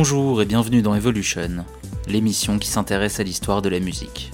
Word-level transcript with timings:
Bonjour 0.00 0.40
et 0.40 0.46
bienvenue 0.46 0.80
dans 0.80 0.94
Evolution, 0.94 1.64
l'émission 2.06 2.60
qui 2.60 2.68
s'intéresse 2.68 3.18
à 3.18 3.24
l'histoire 3.24 3.62
de 3.62 3.68
la 3.68 3.80
musique. 3.80 4.30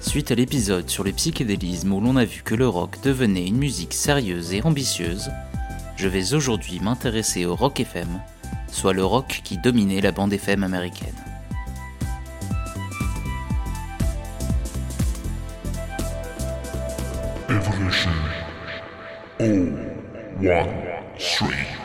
Suite 0.00 0.30
à 0.30 0.34
l'épisode 0.34 0.88
sur 0.88 1.04
les 1.04 1.12
psychédélismes 1.12 1.92
où 1.92 2.00
l'on 2.00 2.16
a 2.16 2.24
vu 2.24 2.40
que 2.42 2.54
le 2.54 2.66
rock 2.66 2.96
devenait 3.02 3.46
une 3.46 3.58
musique 3.58 3.92
sérieuse 3.92 4.54
et 4.54 4.62
ambitieuse, 4.62 5.30
je 5.96 6.08
vais 6.08 6.32
aujourd'hui 6.32 6.80
m'intéresser 6.80 7.44
au 7.44 7.54
rock 7.54 7.78
FM, 7.78 8.08
soit 8.72 8.94
le 8.94 9.04
rock 9.04 9.42
qui 9.44 9.58
dominait 9.58 10.00
la 10.00 10.12
bande 10.12 10.32
FM 10.32 10.64
américaine. 10.64 11.12
Evolution. 17.50 18.12
Oh, 19.40 19.44
one, 20.40 20.70
three. 21.18 21.83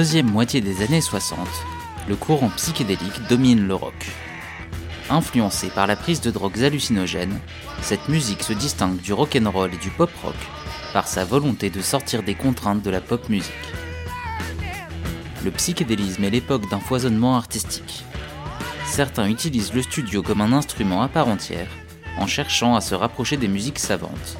Deuxième 0.00 0.30
moitié 0.30 0.62
des 0.62 0.82
années 0.82 1.02
60, 1.02 1.38
le 2.08 2.16
courant 2.16 2.48
psychédélique 2.56 3.28
domine 3.28 3.68
le 3.68 3.74
rock. 3.74 4.06
Influencé 5.10 5.68
par 5.68 5.86
la 5.86 5.94
prise 5.94 6.22
de 6.22 6.30
drogues 6.30 6.64
hallucinogènes, 6.64 7.38
cette 7.82 8.08
musique 8.08 8.42
se 8.42 8.54
distingue 8.54 8.96
du 8.96 9.12
rock'n'roll 9.12 9.74
et 9.74 9.76
du 9.76 9.90
pop 9.90 10.10
rock 10.24 10.36
par 10.94 11.06
sa 11.06 11.26
volonté 11.26 11.68
de 11.68 11.82
sortir 11.82 12.22
des 12.22 12.34
contraintes 12.34 12.80
de 12.80 12.88
la 12.88 13.02
pop 13.02 13.28
musique. 13.28 13.52
Le 15.44 15.50
psychédélisme 15.50 16.24
est 16.24 16.30
l'époque 16.30 16.70
d'un 16.70 16.80
foisonnement 16.80 17.36
artistique. 17.36 18.06
Certains 18.86 19.28
utilisent 19.28 19.74
le 19.74 19.82
studio 19.82 20.22
comme 20.22 20.40
un 20.40 20.54
instrument 20.54 21.02
à 21.02 21.08
part 21.08 21.28
entière, 21.28 21.68
en 22.16 22.26
cherchant 22.26 22.74
à 22.74 22.80
se 22.80 22.94
rapprocher 22.94 23.36
des 23.36 23.48
musiques 23.48 23.78
savantes, 23.78 24.38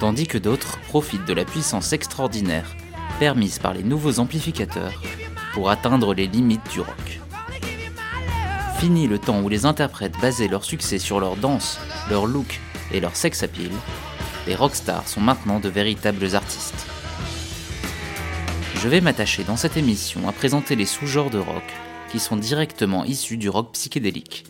tandis 0.00 0.26
que 0.26 0.38
d'autres 0.38 0.78
profitent 0.88 1.26
de 1.26 1.34
la 1.34 1.44
puissance 1.44 1.92
extraordinaire 1.92 2.74
permise 3.18 3.58
par 3.58 3.74
les 3.74 3.82
nouveaux 3.82 4.18
amplificateurs 4.18 4.92
pour 5.52 5.70
atteindre 5.70 6.14
les 6.14 6.26
limites 6.26 6.70
du 6.70 6.80
rock. 6.80 7.20
Fini 8.78 9.06
le 9.06 9.18
temps 9.18 9.40
où 9.40 9.48
les 9.48 9.66
interprètes 9.66 10.18
basaient 10.20 10.48
leur 10.48 10.64
succès 10.64 10.98
sur 10.98 11.20
leur 11.20 11.36
danse, 11.36 11.78
leur 12.10 12.26
look 12.26 12.60
et 12.92 13.00
leur 13.00 13.16
sex 13.16 13.42
appeal, 13.42 13.70
les 14.46 14.54
rockstars 14.54 15.08
sont 15.08 15.20
maintenant 15.20 15.60
de 15.60 15.68
véritables 15.68 16.34
artistes. 16.34 16.86
Je 18.76 18.88
vais 18.88 19.00
m'attacher 19.00 19.44
dans 19.44 19.56
cette 19.56 19.76
émission 19.76 20.28
à 20.28 20.32
présenter 20.32 20.76
les 20.76 20.84
sous-genres 20.84 21.30
de 21.30 21.38
rock 21.38 21.64
qui 22.10 22.20
sont 22.20 22.36
directement 22.36 23.04
issus 23.04 23.38
du 23.38 23.48
rock 23.48 23.72
psychédélique, 23.72 24.44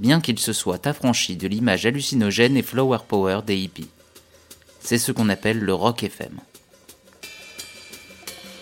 bien 0.00 0.20
qu'ils 0.20 0.38
se 0.38 0.52
soient 0.52 0.86
affranchis 0.86 1.36
de 1.36 1.48
l'image 1.48 1.84
hallucinogène 1.84 2.56
et 2.56 2.62
flower 2.62 2.98
power 3.06 3.40
des 3.46 3.56
hippies. 3.56 3.90
C'est 4.80 4.98
ce 4.98 5.12
qu'on 5.12 5.28
appelle 5.28 5.58
le 5.58 5.74
rock 5.74 6.02
FM. 6.02 6.38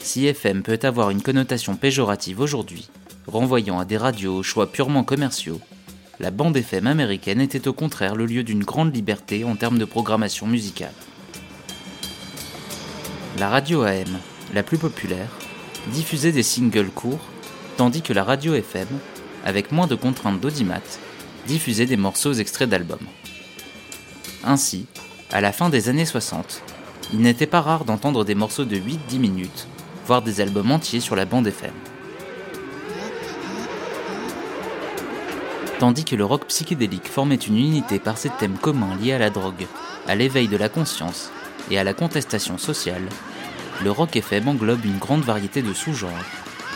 Si 0.04 0.26
FM 0.26 0.62
peut 0.62 0.78
avoir 0.82 1.09
une 1.09 1.22
connotation 1.22 1.76
péjorative 1.76 2.38
aujourd'hui, 2.38 2.91
renvoyant 3.26 3.78
à 3.78 3.87
des 3.87 3.97
radios 3.97 4.37
aux 4.37 4.42
choix 4.42 4.70
purement 4.70 5.03
commerciaux, 5.03 5.60
la 6.20 6.31
bande 6.31 6.59
FM 6.59 6.87
américaine 6.87 7.41
était 7.41 7.66
au 7.66 7.72
contraire 7.72 8.14
le 8.14 8.26
lieu 8.26 8.44
d'une 8.44 8.64
grande 8.64 8.94
liberté 8.94 9.44
en 9.44 9.56
termes 9.56 9.78
de 9.78 9.87
programmation 9.87 10.47
musicale. 10.47 10.93
La 13.38 13.48
radio 13.48 13.82
AM, 13.82 14.19
la 14.53 14.62
plus 14.62 14.76
populaire, 14.76 15.31
diffusait 15.87 16.32
des 16.32 16.43
singles 16.43 16.91
courts, 16.91 17.26
tandis 17.78 18.03
que 18.03 18.12
la 18.12 18.25
radio 18.25 18.53
FM, 18.53 18.88
avec 19.43 19.72
moins 19.72 19.87
de 19.87 19.94
contraintes 19.94 20.38
d'audimat, 20.38 20.82
diffusait 21.47 21.87
des 21.87 21.97
morceaux 21.97 22.34
extraits 22.34 22.69
d'albums. 22.69 23.09
Ainsi, 24.44 24.84
à 25.32 25.41
la 25.41 25.50
fin 25.50 25.70
des 25.70 25.88
années 25.88 26.04
60, 26.04 26.62
il 27.14 27.20
n'était 27.20 27.47
pas 27.47 27.62
rare 27.62 27.87
d'entendre 27.87 28.26
des 28.26 28.34
morceaux 28.34 28.66
de 28.66 28.76
8-10 28.76 29.19
minutes, 29.19 29.66
voire 30.06 30.22
des 30.22 30.41
albums 30.41 30.70
entiers 30.70 31.00
sur 31.00 31.16
la 31.16 31.25
bande 31.25 31.47
FM. 31.47 31.72
Tandis 35.78 36.04
que 36.04 36.16
le 36.16 36.25
rock 36.25 36.47
psychédélique 36.47 37.09
formait 37.09 37.34
une 37.34 37.59
unité 37.59 37.98
par 37.98 38.16
ses 38.16 38.31
thèmes 38.31 38.59
communs 38.59 38.97
liés 38.97 39.12
à 39.12 39.19
la 39.19 39.31
drogue, 39.31 39.66
à 40.06 40.14
l'éveil 40.14 40.48
de 40.48 40.56
la 40.56 40.69
conscience 40.69 41.31
et 41.70 41.78
à 41.78 41.84
la 41.84 41.94
contestation 41.94 42.59
sociale, 42.59 43.09
le 43.82 43.91
rock 43.91 44.14
FM 44.14 44.48
englobe 44.48 44.84
une 44.84 44.98
grande 44.98 45.25
variété 45.25 45.62
de 45.62 45.72
sous-genres, 45.72 46.10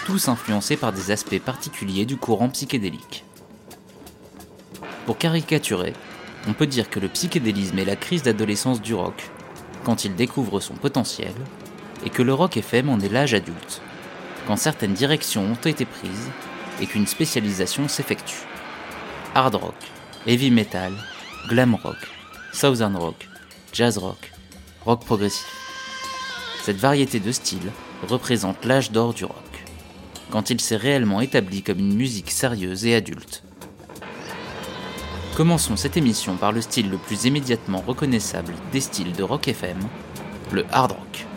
tous 0.05 0.29
influencés 0.29 0.77
par 0.77 0.93
des 0.93 1.11
aspects 1.11 1.39
particuliers 1.39 2.07
du 2.07 2.17
courant 2.17 2.49
psychédélique. 2.49 3.25
Pour 5.07 5.17
caricaturer, 5.17 5.93
on 6.49 6.55
peut 6.55 6.67
dire 6.67 6.91
que 6.91 7.01
le 7.01 7.09
psychédélisme 7.09 7.79
est 7.79 7.85
la 7.85 7.97
crise 7.97 8.23
d'adolescence 8.23 8.83
du 8.83 8.95
rock, 8.95 9.31
quand 9.85 10.05
il 10.05 10.15
découvre 10.17 10.61
son 10.61 10.75
potentiel, 10.75 11.33
et 12.09 12.11
que 12.11 12.23
le 12.23 12.33
rock 12.33 12.57
FM 12.57 12.89
en 12.89 12.99
est 13.01 13.13
l'âge 13.13 13.35
adulte, 13.35 13.83
quand 14.47 14.57
certaines 14.57 14.95
directions 14.95 15.43
ont 15.43 15.69
été 15.69 15.85
prises 15.85 16.31
et 16.81 16.87
qu'une 16.87 17.07
spécialisation 17.07 17.87
s'effectue. 17.87 18.47
Hard 19.35 19.57
rock, 19.57 19.75
heavy 20.27 20.51
metal, 20.51 20.95
glam 21.49 21.75
rock, 21.75 21.99
southern 22.55 22.97
rock, 22.97 23.29
jazz 23.75 23.99
rock, 23.99 24.33
rock 24.87 25.05
progressif. 25.05 25.45
Cette 26.63 26.79
variété 26.79 27.21
de 27.21 27.31
styles 27.31 27.71
représente 28.09 28.65
l'âge 28.65 28.91
d'or 28.91 29.13
du 29.13 29.27
rock, 29.27 29.67
quand 30.31 30.49
il 30.49 30.63
s'est 30.63 30.77
réellement 30.77 31.21
établi 31.21 31.63
comme 31.63 31.79
une 31.79 31.95
musique 31.95 32.31
sérieuse 32.31 32.87
et 32.87 32.95
adulte. 32.95 33.43
Commençons 35.37 35.77
cette 35.77 35.99
émission 35.99 36.37
par 36.37 36.53
le 36.53 36.63
style 36.63 36.89
le 36.89 36.97
plus 36.97 37.27
immédiatement 37.27 37.85
reconnaissable 37.87 38.55
des 38.73 38.81
styles 38.81 39.13
de 39.13 39.23
rock 39.23 39.47
FM, 39.47 39.79
le 40.53 40.65
hard 40.73 40.93
rock. 40.93 41.28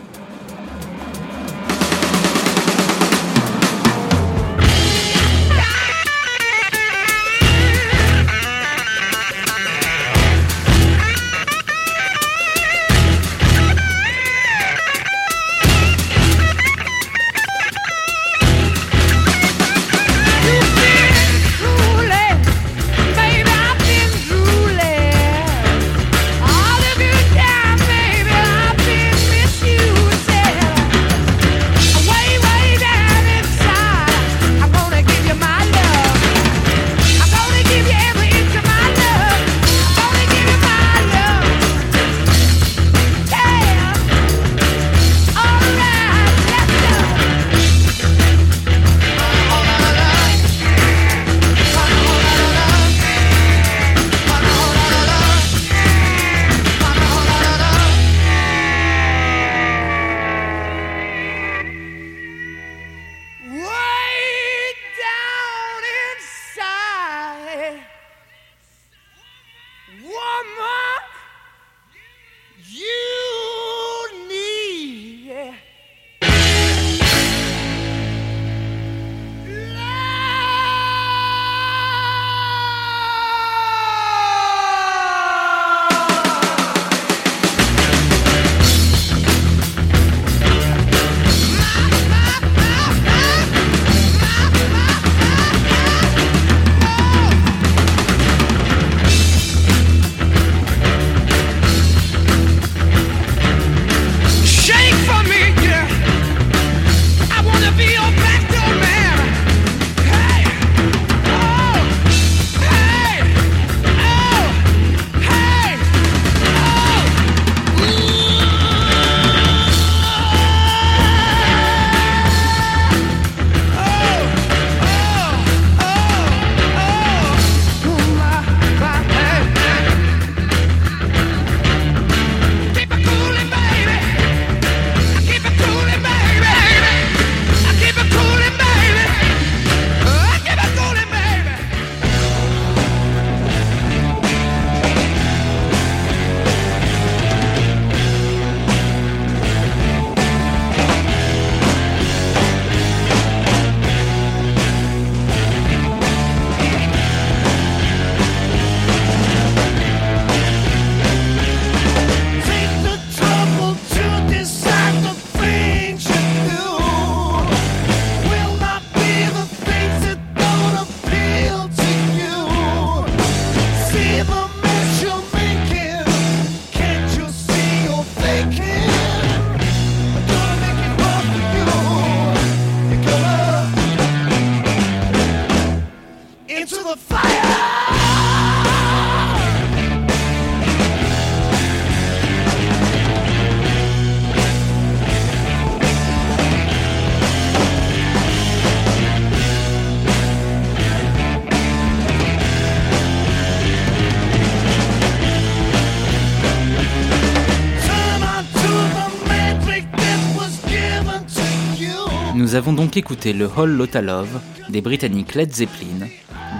Nous 212.52 212.58
avons 212.58 212.74
donc 212.74 212.98
écouté 212.98 213.32
le 213.32 213.46
Whole 213.46 213.70
Lotta 213.70 214.02
Love 214.02 214.38
des 214.68 214.82
Britanniques 214.82 215.34
Led 215.34 215.54
Zeppelin, 215.54 216.06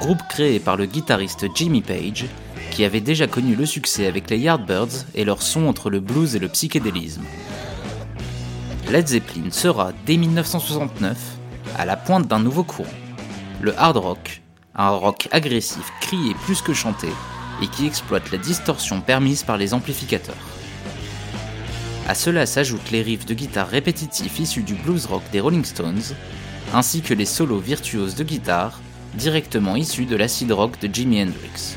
groupe 0.01 0.23
créé 0.31 0.59
par 0.59 0.79
le 0.79 0.87
guitariste 0.87 1.45
Jimmy 1.55 1.83
Page, 1.83 2.25
qui 2.71 2.87
avait 2.87 3.03
déjà 3.03 3.27
connu 3.27 3.55
le 3.55 3.67
succès 3.67 4.07
avec 4.07 4.31
les 4.31 4.39
Yardbirds 4.39 5.05
et 5.15 5.27
leur 5.27 5.43
son 5.43 5.67
entre 5.67 5.91
le 5.91 6.01
blues 6.01 6.35
et 6.35 6.39
le 6.39 6.49
psychédélisme. 6.49 7.25
Led 8.91 9.07
Zeppelin 9.07 9.51
sera, 9.51 9.93
dès 10.07 10.17
1969, 10.17 11.19
à 11.77 11.85
la 11.85 11.99
pointe 11.99 12.27
d'un 12.27 12.41
nouveau 12.41 12.65
courant, 12.65 12.89
le 13.61 13.79
hard 13.79 13.99
rock, 13.99 14.41
un 14.75 14.89
rock 14.89 15.29
agressif, 15.31 15.93
crié 16.01 16.33
plus 16.47 16.63
que 16.63 16.73
chanté, 16.73 17.09
et 17.63 17.67
qui 17.67 17.87
exploite 17.87 18.33
la 18.33 18.39
distorsion 18.39 19.03
permise 19.03 19.43
par 19.43 19.59
les 19.59 19.75
amplificateurs. 19.75 20.52
À 22.09 22.15
cela 22.15 22.47
s'ajoutent 22.47 22.91
les 22.91 23.03
riffs 23.03 23.27
de 23.27 23.35
guitare 23.35 23.69
répétitifs 23.69 24.41
issus 24.41 24.63
du 24.63 24.75
blues 24.75 25.07
rock 25.07 25.23
des 25.31 25.41
Rolling 25.41 25.65
Stones, 25.65 26.03
ainsi 26.75 27.01
que 27.01 27.15
les 27.15 27.27
solos 27.27 27.61
virtuoses 27.61 28.17
de 28.17 28.25
guitare 28.25 28.81
directement 29.15 29.77
issus 29.77 30.07
de 30.07 30.17
l'acid 30.17 30.51
rock 30.51 30.81
de 30.81 30.93
Jimi 30.93 31.23
Hendrix. 31.23 31.77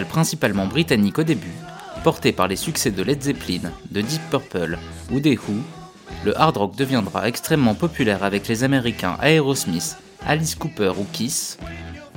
Principalement 0.00 0.66
britannique 0.66 1.18
au 1.18 1.22
début, 1.22 1.52
porté 2.02 2.32
par 2.32 2.48
les 2.48 2.56
succès 2.56 2.90
de 2.90 3.02
Led 3.02 3.22
Zeppelin, 3.22 3.70
de 3.90 4.00
Deep 4.00 4.22
Purple 4.30 4.78
ou 5.10 5.20
des 5.20 5.36
Who, 5.36 5.52
le 6.24 6.38
hard 6.40 6.56
rock 6.56 6.76
deviendra 6.76 7.28
extrêmement 7.28 7.74
populaire 7.74 8.24
avec 8.24 8.48
les 8.48 8.64
Américains 8.64 9.18
Aerosmith, 9.22 9.98
Alice 10.26 10.54
Cooper 10.54 10.92
ou 10.98 11.04
Kiss, 11.12 11.58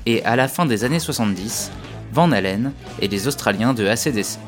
et 0.06 0.24
à 0.24 0.38
la 0.38 0.48
fin 0.48 0.66
des 0.66 0.86
années 0.86 1.02
70, 1.02 1.70
Van 2.14 2.32
Halen 2.32 2.72
et 3.02 3.10
les 3.10 3.28
Australiens 3.28 3.74
de 3.74 3.86
ACDC. 3.86 4.40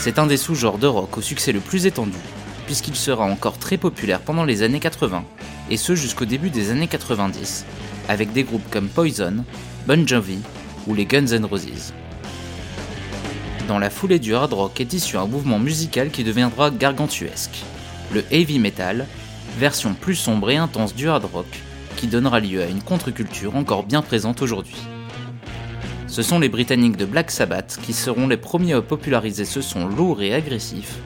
C'est 0.00 0.18
un 0.18 0.26
des 0.26 0.36
sous-genres 0.36 0.76
de 0.76 0.86
rock 0.86 1.16
au 1.16 1.22
succès 1.22 1.50
le 1.52 1.60
plus 1.60 1.86
étendu, 1.86 2.18
puisqu'il 2.66 2.96
sera 2.96 3.24
encore 3.24 3.58
très 3.58 3.76
populaire 3.76 4.20
pendant 4.20 4.44
les 4.44 4.62
années 4.62 4.80
80, 4.80 5.24
et 5.70 5.76
ce 5.76 5.94
jusqu'au 5.94 6.24
début 6.24 6.50
des 6.50 6.70
années 6.70 6.88
90, 6.88 7.64
avec 8.08 8.32
des 8.32 8.44
groupes 8.44 8.68
comme 8.70 8.88
Poison, 8.88 9.44
Bon 9.86 10.06
Jovi 10.06 10.38
ou 10.86 10.94
les 10.94 11.06
Guns 11.06 11.26
N' 11.26 11.44
Roses. 11.44 11.92
Dans 13.68 13.78
la 13.78 13.90
foulée 13.90 14.18
du 14.18 14.34
hard 14.34 14.52
rock 14.52 14.80
est 14.80 14.92
issu 14.92 15.16
un 15.16 15.26
mouvement 15.26 15.58
musical 15.58 16.10
qui 16.10 16.24
deviendra 16.24 16.70
gargantuesque, 16.70 17.64
le 18.12 18.22
heavy 18.30 18.58
metal, 18.58 19.06
version 19.58 19.94
plus 19.94 20.16
sombre 20.16 20.50
et 20.50 20.56
intense 20.56 20.94
du 20.94 21.08
hard 21.08 21.24
rock, 21.32 21.46
qui 21.96 22.06
donnera 22.06 22.40
lieu 22.40 22.62
à 22.62 22.66
une 22.66 22.82
contre-culture 22.82 23.56
encore 23.56 23.84
bien 23.84 24.02
présente 24.02 24.42
aujourd'hui. 24.42 24.76
Ce 26.06 26.22
sont 26.22 26.38
les 26.38 26.48
Britanniques 26.48 26.96
de 26.96 27.06
Black 27.06 27.30
Sabbath 27.30 27.78
qui 27.82 27.92
seront 27.92 28.28
les 28.28 28.36
premiers 28.36 28.74
à 28.74 28.82
populariser 28.82 29.44
ce 29.44 29.60
son 29.60 29.86
lourd 29.86 30.22
et 30.22 30.34
agressif, 30.34 30.98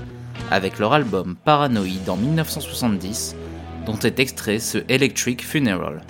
avec 0.51 0.79
leur 0.79 0.93
album 0.93 1.37
Paranoid 1.45 2.09
en 2.09 2.17
1970, 2.17 3.37
dont 3.87 3.99
est 3.99 4.19
extrait 4.19 4.59
ce 4.59 4.79
Electric 4.89 5.45
Funeral. 5.45 6.03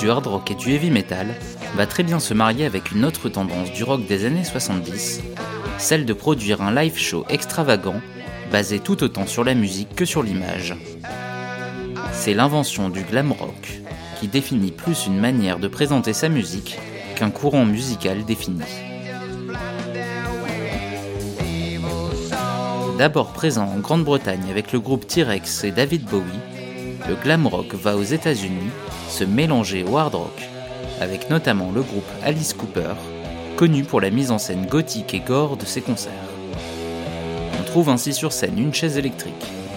Du 0.00 0.10
hard 0.10 0.26
rock 0.26 0.50
et 0.50 0.56
du 0.56 0.72
heavy 0.72 0.90
metal 0.90 1.28
va 1.76 1.86
très 1.86 2.02
bien 2.02 2.18
se 2.18 2.34
marier 2.34 2.66
avec 2.66 2.90
une 2.90 3.04
autre 3.04 3.28
tendance 3.28 3.70
du 3.70 3.84
rock 3.84 4.04
des 4.04 4.24
années 4.24 4.42
70, 4.42 5.20
celle 5.78 6.04
de 6.04 6.12
produire 6.12 6.60
un 6.60 6.74
live 6.74 6.98
show 6.98 7.24
extravagant 7.28 8.00
basé 8.50 8.80
tout 8.80 9.04
autant 9.04 9.28
sur 9.28 9.44
la 9.44 9.54
musique 9.54 9.94
que 9.94 10.04
sur 10.04 10.24
l'image. 10.24 10.74
C'est 12.12 12.34
l'invention 12.34 12.88
du 12.88 13.02
glam 13.02 13.30
rock 13.30 13.80
qui 14.18 14.26
définit 14.26 14.72
plus 14.72 15.06
une 15.06 15.20
manière 15.20 15.60
de 15.60 15.68
présenter 15.68 16.14
sa 16.14 16.28
musique 16.28 16.76
qu'un 17.14 17.30
courant 17.30 17.64
musical 17.64 18.24
défini. 18.24 18.64
D'abord 22.98 23.32
présent 23.32 23.66
en 23.66 23.78
Grande-Bretagne 23.78 24.50
avec 24.50 24.72
le 24.72 24.80
groupe 24.80 25.06
T-Rex 25.06 25.62
et 25.62 25.70
David 25.70 26.06
Bowie, 26.06 26.24
le 27.08 27.16
glam 27.16 27.46
rock 27.46 27.74
va 27.74 27.96
aux 27.96 28.02
États-Unis 28.02 28.70
se 29.08 29.24
mélanger 29.24 29.84
au 29.84 29.98
hard 29.98 30.14
rock, 30.14 30.48
avec 31.00 31.28
notamment 31.28 31.70
le 31.70 31.82
groupe 31.82 32.08
Alice 32.22 32.54
Cooper, 32.54 32.94
connu 33.56 33.84
pour 33.84 34.00
la 34.00 34.10
mise 34.10 34.30
en 34.30 34.38
scène 34.38 34.66
gothique 34.66 35.12
et 35.12 35.20
gore 35.20 35.56
de 35.56 35.66
ses 35.66 35.82
concerts. 35.82 36.12
On 37.60 37.64
trouve 37.64 37.90
ainsi 37.90 38.14
sur 38.14 38.32
scène 38.32 38.58
une 38.58 38.72
chaise 38.72 38.96
électrique, 38.96 39.34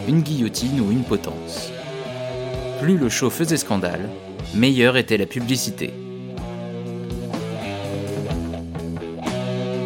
une 0.07 0.21
guillotine 0.21 0.79
ou 0.79 0.91
une 0.91 1.03
potence. 1.03 1.71
Plus 2.81 2.97
le 2.97 3.09
show 3.09 3.29
faisait 3.29 3.57
scandale, 3.57 4.09
meilleure 4.53 4.95
était 4.95 5.17
la 5.17 5.25
publicité. 5.25 5.93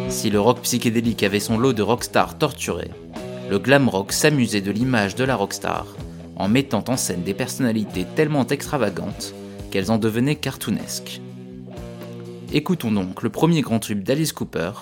Si 0.08 0.30
le 0.30 0.40
rock 0.40 0.60
psychédélique 0.60 1.24
avait 1.24 1.40
son 1.40 1.58
lot 1.58 1.72
de 1.72 1.82
rockstars 1.82 2.38
torturés, 2.38 2.90
le 3.50 3.58
glam 3.58 3.88
rock 3.88 4.12
s'amusait 4.12 4.60
de 4.60 4.70
l'image 4.70 5.16
de 5.16 5.24
la 5.24 5.34
rockstar 5.34 5.86
en 6.36 6.48
mettant 6.48 6.84
en 6.88 6.96
scène 6.96 7.22
des 7.22 7.34
personnalités 7.34 8.06
tellement 8.16 8.46
extravagantes 8.46 9.34
qu'elles 9.70 9.90
en 9.90 9.98
devenaient 9.98 10.36
cartoonesques. 10.36 11.20
Écoutons 12.52 12.92
donc 12.92 13.22
le 13.22 13.30
premier 13.30 13.62
grand 13.62 13.78
tube 13.78 14.02
d'Alice 14.02 14.32
Cooper, 14.32 14.72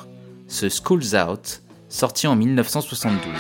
ce 0.48 0.68
School's 0.68 1.14
Out, 1.14 1.62
sorti 1.88 2.26
en 2.26 2.36
1972. 2.36 3.32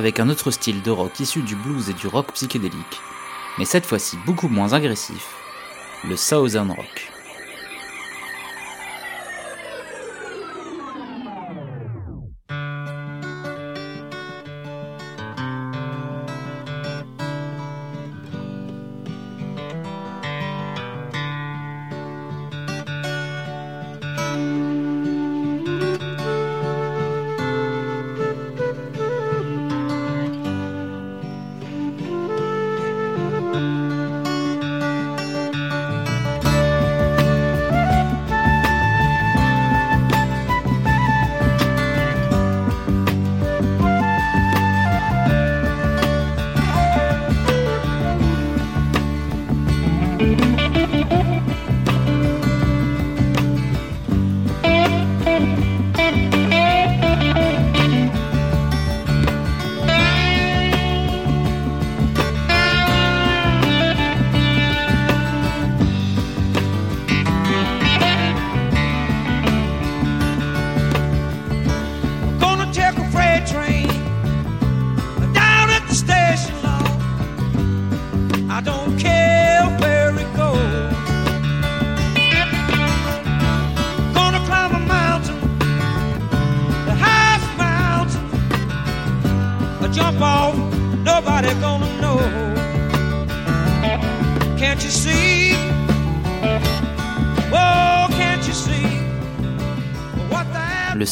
Avec 0.00 0.18
un 0.18 0.30
autre 0.30 0.50
style 0.50 0.80
de 0.80 0.90
rock 0.90 1.20
issu 1.20 1.42
du 1.42 1.54
blues 1.54 1.90
et 1.90 1.92
du 1.92 2.06
rock 2.06 2.32
psychédélique, 2.32 3.00
mais 3.58 3.66
cette 3.66 3.84
fois-ci 3.84 4.16
beaucoup 4.24 4.48
moins 4.48 4.72
agressif, 4.72 5.26
le 6.08 6.16
Southern 6.16 6.70
Rock. 6.70 7.19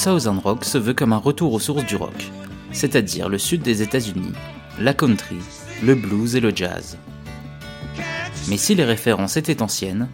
Southern 0.08 0.38
Rock 0.38 0.64
se 0.64 0.78
veut 0.78 0.94
comme 0.94 1.12
un 1.12 1.18
retour 1.18 1.52
aux 1.52 1.60
sources 1.60 1.84
du 1.84 1.94
rock, 1.94 2.30
c'est-à-dire 2.72 3.28
le 3.28 3.36
sud 3.36 3.60
des 3.60 3.82
États-Unis, 3.82 4.32
la 4.80 4.94
country, 4.94 5.36
le 5.82 5.94
blues 5.94 6.34
et 6.34 6.40
le 6.40 6.50
jazz. 6.56 6.96
Mais 8.48 8.56
si 8.56 8.74
les 8.74 8.86
références 8.86 9.36
étaient 9.36 9.60
anciennes, 9.60 10.08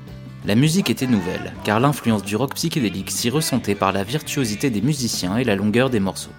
la 0.47 0.57
musique 0.57 0.91
était 0.91 1.07
nouvelle, 1.07 1.53
car 1.63 1.79
l'influence 1.79 2.25
du 2.25 2.35
rock 2.35 2.57
psychédélique 2.57 3.13
s'y 3.13 3.31
ressentait 3.31 3.77
par 3.77 3.93
la 3.93 4.03
virtuosité 4.03 4.69
des 4.69 4.83
musiciens 4.83 5.37
et 5.37 5.45
la 5.45 5.55
longueur 5.55 5.91
des 5.91 6.01
morceaux. 6.01 6.35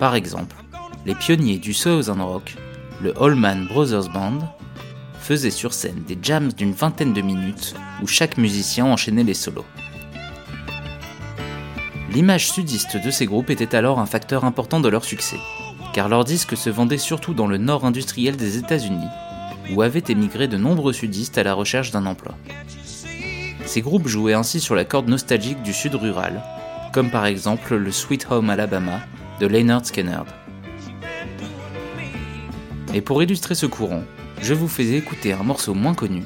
Par 0.00 0.16
exemple, 0.16 0.56
les 1.04 1.14
pionniers 1.14 1.58
du 1.58 1.74
Southern 1.74 2.20
Rock, 2.20 2.56
le 3.04 3.14
Allman 3.22 3.68
Brothers 3.68 4.10
Band, 4.12 4.52
faisaient 5.20 5.50
sur 5.50 5.72
scène 5.72 6.02
des 6.08 6.18
jams 6.20 6.52
d'une 6.52 6.72
vingtaine 6.72 7.12
de 7.12 7.22
minutes 7.22 7.76
où 8.02 8.08
chaque 8.08 8.36
musicien 8.36 8.84
enchaînait 8.84 9.22
les 9.22 9.32
solos. 9.32 9.64
L'image 12.16 12.50
sudiste 12.50 12.96
de 12.96 13.10
ces 13.10 13.26
groupes 13.26 13.50
était 13.50 13.76
alors 13.76 13.98
un 13.98 14.06
facteur 14.06 14.46
important 14.46 14.80
de 14.80 14.88
leur 14.88 15.04
succès, 15.04 15.36
car 15.92 16.08
leurs 16.08 16.24
disques 16.24 16.56
se 16.56 16.70
vendaient 16.70 16.96
surtout 16.96 17.34
dans 17.34 17.46
le 17.46 17.58
nord 17.58 17.84
industriel 17.84 18.38
des 18.38 18.56
États-Unis, 18.56 19.10
où 19.74 19.82
avaient 19.82 20.02
émigré 20.08 20.48
de 20.48 20.56
nombreux 20.56 20.94
sudistes 20.94 21.36
à 21.36 21.42
la 21.42 21.52
recherche 21.52 21.90
d'un 21.90 22.06
emploi. 22.06 22.34
Ces 23.66 23.82
groupes 23.82 24.08
jouaient 24.08 24.32
ainsi 24.32 24.60
sur 24.60 24.74
la 24.74 24.86
corde 24.86 25.08
nostalgique 25.08 25.62
du 25.62 25.74
sud 25.74 25.94
rural, 25.94 26.40
comme 26.94 27.10
par 27.10 27.26
exemple 27.26 27.76
le 27.76 27.92
Sweet 27.92 28.28
Home 28.30 28.48
Alabama 28.48 29.00
de 29.38 29.46
Leonard 29.46 29.84
Skinner. 29.84 30.22
Et 32.94 33.02
pour 33.02 33.22
illustrer 33.22 33.54
ce 33.54 33.66
courant, 33.66 34.04
je 34.40 34.54
vous 34.54 34.68
fais 34.68 34.88
écouter 34.94 35.34
un 35.34 35.42
morceau 35.42 35.74
moins 35.74 35.92
connu, 35.92 36.22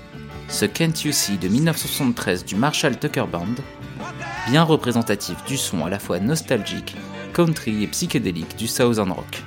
ce 0.47 0.67
Can't 0.67 1.03
You 1.05 1.11
See 1.11 1.37
de 1.37 1.49
1973 1.49 2.45
du 2.45 2.55
Marshall 2.55 2.97
Tucker 2.97 3.25
Band, 3.29 3.57
bien 4.49 4.63
représentatif 4.63 5.45
du 5.45 5.57
son 5.57 5.85
à 5.85 5.91
la 5.91 5.99
fois 5.99 6.21
nostalgique, 6.21 6.97
country 7.33 7.85
et 7.85 7.87
psychédélique 7.89 8.57
du 8.57 8.69
Southern 8.69 9.11
Rock. 9.13 9.43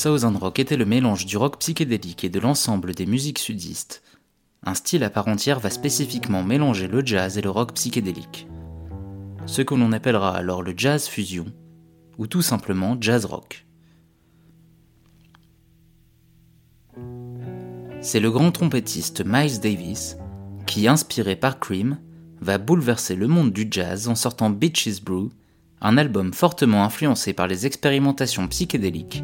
Southern 0.00 0.34
Rock 0.38 0.58
était 0.60 0.78
le 0.78 0.86
mélange 0.86 1.26
du 1.26 1.36
rock 1.36 1.58
psychédélique 1.58 2.24
et 2.24 2.30
de 2.30 2.40
l'ensemble 2.40 2.94
des 2.94 3.04
musiques 3.04 3.38
sudistes, 3.38 4.02
un 4.62 4.72
style 4.72 5.04
à 5.04 5.10
part 5.10 5.28
entière 5.28 5.60
va 5.60 5.68
spécifiquement 5.68 6.42
mélanger 6.42 6.88
le 6.88 7.04
jazz 7.04 7.36
et 7.36 7.42
le 7.42 7.50
rock 7.50 7.74
psychédélique. 7.74 8.48
Ce 9.44 9.60
que 9.60 9.74
l'on 9.74 9.92
appellera 9.92 10.34
alors 10.34 10.62
le 10.62 10.72
jazz 10.74 11.06
fusion, 11.06 11.52
ou 12.16 12.26
tout 12.26 12.40
simplement 12.40 12.96
jazz 12.98 13.26
rock. 13.26 13.66
C'est 18.00 18.20
le 18.20 18.30
grand 18.30 18.52
trompettiste 18.52 19.22
Miles 19.26 19.60
Davis 19.60 20.16
qui, 20.66 20.88
inspiré 20.88 21.36
par 21.36 21.60
Cream, 21.60 21.98
va 22.40 22.56
bouleverser 22.56 23.16
le 23.16 23.26
monde 23.26 23.52
du 23.52 23.68
jazz 23.70 24.08
en 24.08 24.14
sortant 24.14 24.48
Beaches 24.48 25.02
Brew, 25.04 25.28
un 25.82 25.98
album 25.98 26.32
fortement 26.32 26.84
influencé 26.84 27.34
par 27.34 27.48
les 27.48 27.66
expérimentations 27.66 28.48
psychédéliques 28.48 29.22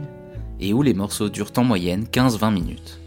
et 0.60 0.72
où 0.72 0.82
les 0.82 0.94
morceaux 0.94 1.28
durent 1.28 1.52
en 1.56 1.64
moyenne 1.64 2.04
15-20 2.04 2.52
minutes. 2.52 3.00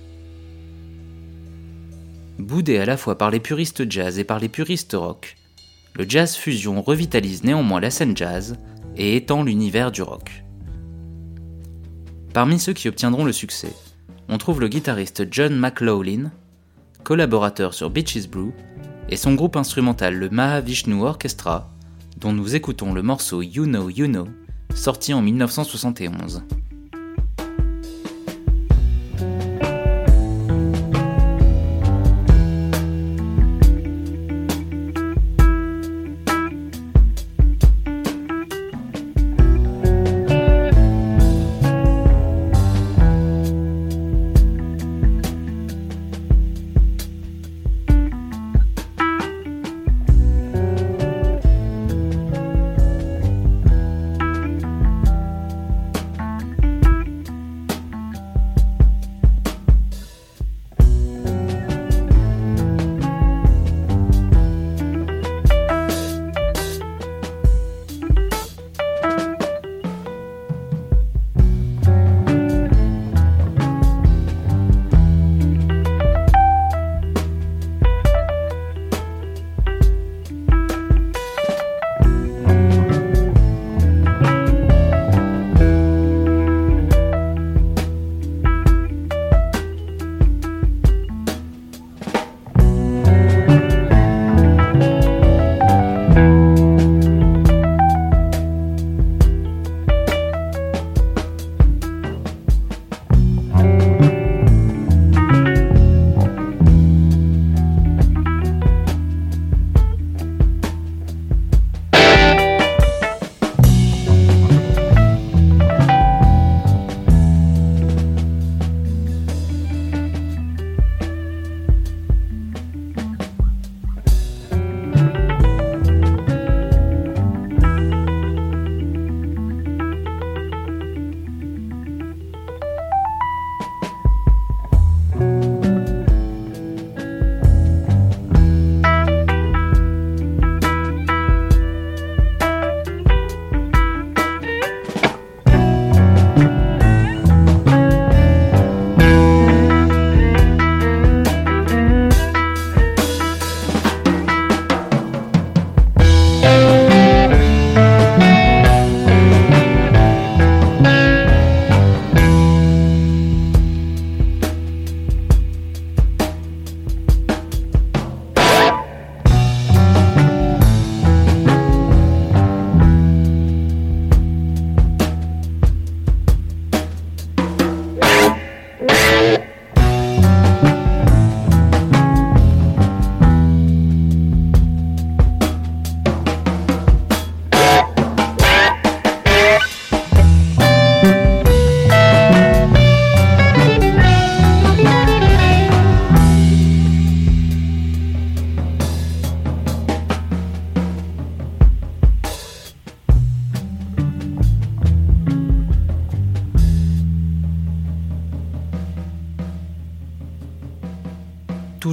Boudé 2.38 2.78
à 2.78 2.86
la 2.86 2.98
fois 2.98 3.18
par 3.18 3.32
les 3.32 3.40
puristes 3.40 3.90
jazz 3.90 4.18
et 4.20 4.24
par 4.24 4.40
les 4.40 4.50
puristes 4.50 4.94
rock, 4.94 5.36
le 5.96 6.06
jazz 6.08 6.36
fusion 6.36 6.82
revitalise 6.82 7.44
néanmoins 7.44 7.82
la 7.82 7.92
scène 7.92 8.16
jazz 8.16 8.56
et 8.96 9.16
étend 9.16 9.44
l'univers 9.44 9.92
du 9.92 10.02
rock. 10.02 10.44
Parmi 12.34 12.60
ceux 12.60 12.74
qui 12.74 12.88
obtiendront 12.88 13.26
le 13.26 13.34
succès, 13.34 13.74
on 14.30 14.38
trouve 14.38 14.62
le 14.62 14.68
guitariste 14.68 15.26
John 15.32 15.58
McLaughlin, 15.58 16.32
collaborateur 17.04 17.74
sur 17.74 17.90
Beaches 17.90 18.30
Brew, 18.30 18.54
et 19.10 19.18
son 19.18 19.34
groupe 19.34 19.56
instrumental 19.56 20.16
le 20.16 20.30
Mahavishnu 20.30 21.02
Orchestra, 21.02 21.70
dont 22.18 22.32
nous 22.32 22.56
écoutons 22.56 22.94
le 22.94 23.02
morceau 23.02 23.42
You 23.42 23.66
Know 23.66 23.90
You 23.90 24.08
Know, 24.08 24.28
sorti 24.76 25.14
en 25.14 25.22
1971. 25.22 26.44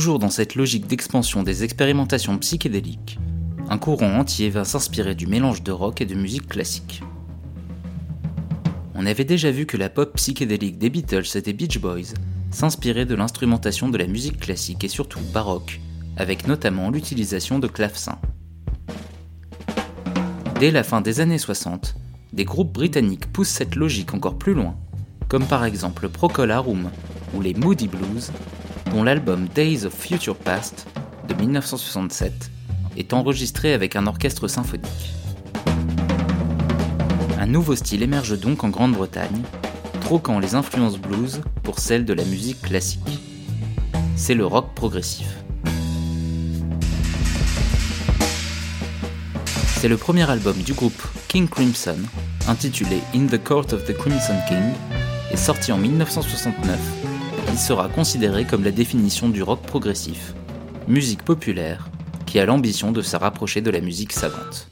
Toujours 0.07 0.21
dans 0.21 0.31
cette 0.31 0.55
logique 0.55 0.87
d'expansion 0.87 1.43
des 1.43 1.65
expérimentations 1.65 2.39
psychédéliques, 2.39 3.19
un 3.69 3.77
courant 3.77 4.21
entier 4.21 4.51
va 4.51 4.65
s'inspirer 4.65 5.17
du 5.17 5.27
mélange 5.27 5.65
de 5.65 5.73
rock 5.73 6.01
et 6.01 6.07
de 6.07 6.15
musique 6.15 6.47
classique. 6.47 7.03
On 8.95 9.05
avait 9.05 9.25
déjà 9.25 9.51
vu 9.51 9.67
que 9.67 9.77
la 9.77 9.89
pop 9.89 10.15
psychédélique 10.15 10.79
des 10.79 10.91
Beatles 10.91 11.27
et 11.35 11.41
des 11.41 11.53
Beach 11.53 11.81
Boys 11.81 12.15
s'inspirait 12.53 13.05
de 13.05 13.17
l'instrumentation 13.17 13.89
de 13.89 13.99
la 13.99 14.07
musique 14.07 14.39
classique 14.39 14.85
et 14.85 14.89
surtout 14.89 15.19
baroque, 15.35 15.81
avec 16.17 16.47
notamment 16.47 16.93
l'utilisation 16.93 17.59
de 17.59 17.67
clavecins. 17.67 18.21
Dès 20.61 20.71
la 20.71 20.85
fin 20.85 21.01
des 21.01 21.19
années 21.19 21.37
60, 21.37 21.97
des 22.33 22.45
groupes 22.45 22.73
britanniques 22.73 23.27
poussent 23.33 23.49
cette 23.49 23.75
logique 23.75 24.15
encore 24.15 24.39
plus 24.39 24.55
loin, 24.55 24.77
comme 25.27 25.47
par 25.47 25.65
exemple 25.65 26.09
Procol 26.09 26.53
Harum 26.53 26.93
ou 27.35 27.41
les 27.41 27.55
Moody 27.55 27.89
Blues, 27.89 28.31
dont 28.91 29.03
l'album 29.03 29.49
Days 29.55 29.85
of 29.85 29.93
Future 29.93 30.37
Past 30.37 30.87
de 31.29 31.35
1967 31.35 32.51
est 32.97 33.13
enregistré 33.13 33.73
avec 33.73 33.97
un 33.97 34.07
orchestre 34.07 34.49
symphonique. 34.49 35.13
Un 37.39 37.47
nouveau 37.47 37.77
style 37.77 38.03
émerge 38.03 38.39
donc 38.39 38.65
en 38.65 38.69
Grande-Bretagne, 38.69 39.43
troquant 40.01 40.39
les 40.39 40.55
influences 40.55 40.99
blues 40.99 41.43
pour 41.63 41.79
celles 41.79 42.05
de 42.05 42.13
la 42.13 42.25
musique 42.25 42.63
classique. 42.63 43.21
C'est 44.17 44.35
le 44.35 44.47
rock 44.47 44.75
progressif. 44.75 45.29
C'est 49.79 49.89
le 49.89 49.97
premier 49.97 50.29
album 50.29 50.57
du 50.63 50.73
groupe 50.73 51.03
King 51.29 51.49
Crimson, 51.49 51.99
intitulé 52.49 52.99
In 53.15 53.27
the 53.27 53.43
Court 53.43 53.73
of 53.73 53.85
the 53.85 53.93
Crimson 53.93 54.37
King, 54.49 54.73
et 55.31 55.37
sorti 55.37 55.71
en 55.71 55.77
1969 55.77 56.79
il 57.57 57.61
sera 57.61 57.89
considéré 57.89 58.45
comme 58.45 58.65
la 58.65 58.71
définition 58.71 59.31
du 59.31 59.43
rock 59.43 59.63
progressif, 59.63 60.35
musique 60.89 61.23
populaire 61.23 61.89
qui 62.27 62.39
a 62.39 62.45
l'ambition 62.45 62.93
de 62.93 63.01
se 63.01 63.17
rapprocher 63.17 63.63
de 63.63 63.71
la 63.71 63.81
musique 63.81 64.13
savante. 64.13 64.69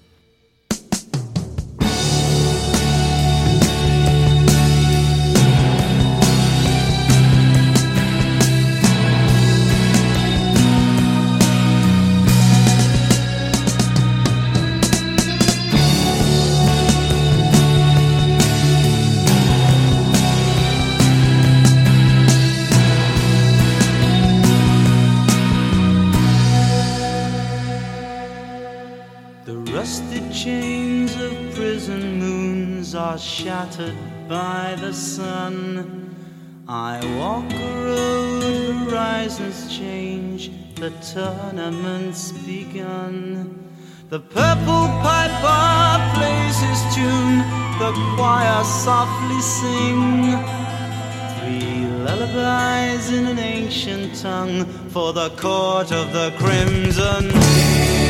By 34.28 34.76
the 34.80 34.92
sun. 34.92 36.14
I 36.68 37.00
walk 37.18 37.52
a 37.52 37.84
road, 37.84 38.88
horizons 38.88 39.76
change, 39.76 40.50
the 40.76 40.90
tournament's 41.12 42.32
begun. 42.32 43.72
The 44.10 44.20
purple 44.20 44.86
piper 45.02 46.16
plays 46.16 46.58
his 46.60 46.94
tune, 46.94 47.38
the 47.78 47.92
choir 48.16 48.64
softly 48.64 49.40
sing. 49.40 50.38
Three 51.36 51.86
lullabies 52.04 53.10
in 53.10 53.26
an 53.26 53.38
ancient 53.38 54.14
tongue 54.20 54.64
for 54.90 55.12
the 55.12 55.30
court 55.30 55.90
of 55.92 56.12
the 56.12 56.32
crimson. 56.38 58.03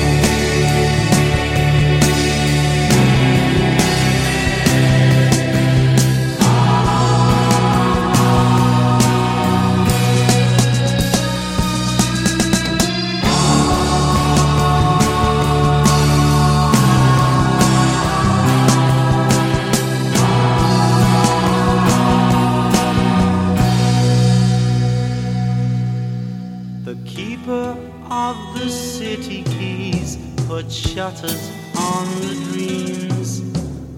On 31.23 32.07
the 32.21 32.35
dreams. 32.51 33.43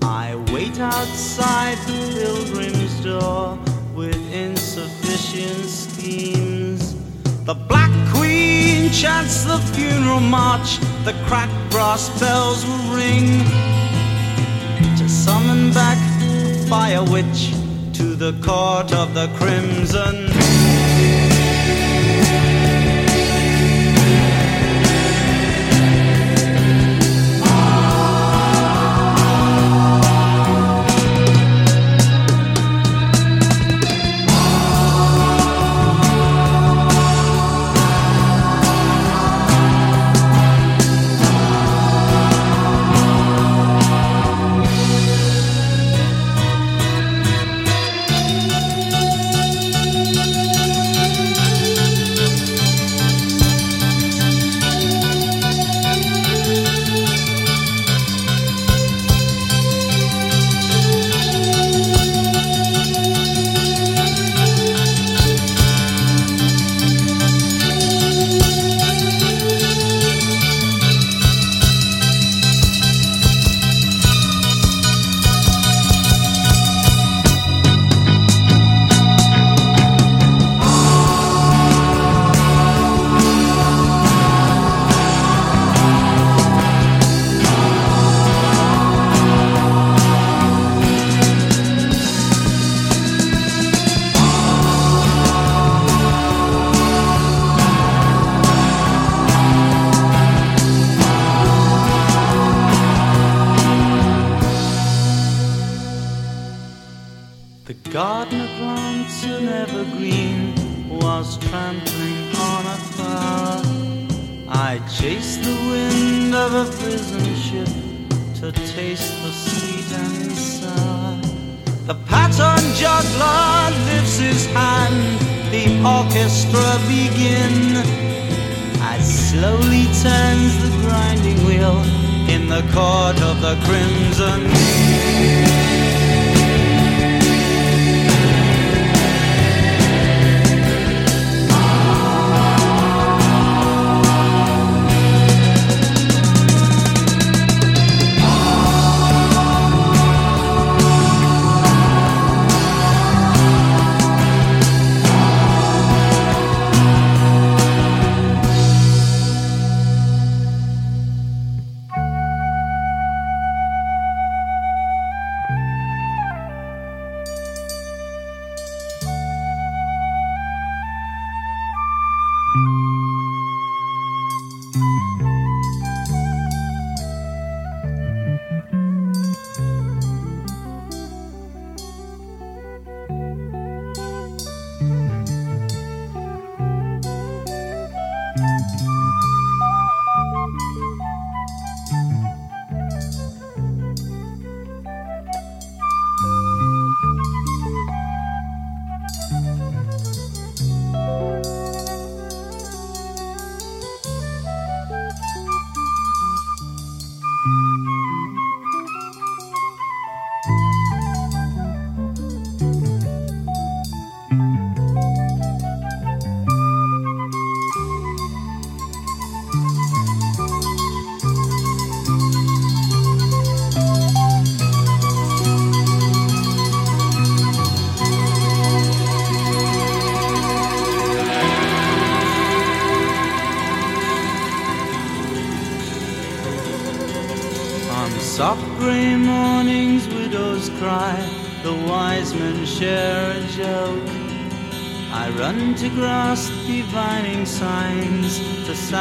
I 0.03 0.37
wait 0.53 0.79
outside 0.79 1.79
the 1.87 2.13
pilgrim's 2.15 3.03
door 3.03 3.59
with 3.95 4.17
insufficient 4.33 5.65
schemes. 5.65 6.95
The 7.45 7.55
Black 7.55 7.91
Queen 8.15 8.91
chants 8.91 9.45
the 9.45 9.59
funeral 9.73 10.21
march, 10.21 10.79
the 11.05 11.15
cracked 11.27 11.71
brass 11.71 12.09
bells 12.21 12.67
will 12.67 12.95
ring 12.95 13.45
to 14.99 15.09
summon 15.09 15.73
back 15.73 15.99
the 16.21 16.67
fire 16.69 17.03
witch 17.03 17.55
to 17.95 18.15
the 18.15 18.33
court 18.45 18.93
of 18.93 19.15
the 19.15 19.29
crimson. 19.39 20.36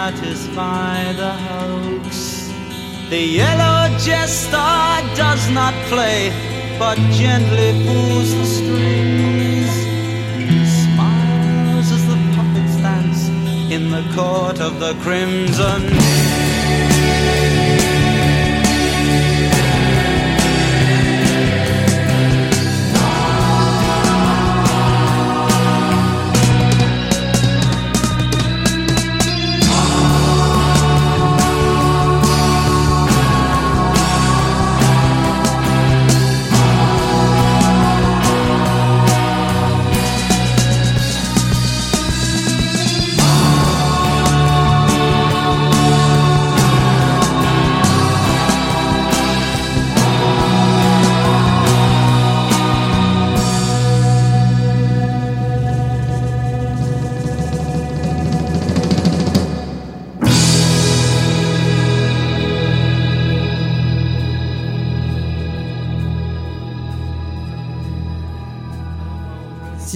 Satisfy 0.06 1.14
the 1.14 1.32
hoax. 1.48 2.54
The 3.10 3.24
yellow 3.42 3.98
jester 3.98 4.76
does 5.16 5.50
not 5.50 5.74
play, 5.92 6.30
but 6.78 6.98
gently 7.22 7.72
pulls 7.88 8.30
the 8.40 8.46
strings. 8.58 9.74
Smiles 10.84 11.88
as 11.98 12.04
the 12.12 12.20
puppets 12.36 12.76
dance 12.86 13.22
in 13.76 13.90
the 13.90 14.06
court 14.14 14.60
of 14.62 14.80
the 14.80 14.94
crimson. 15.02 16.05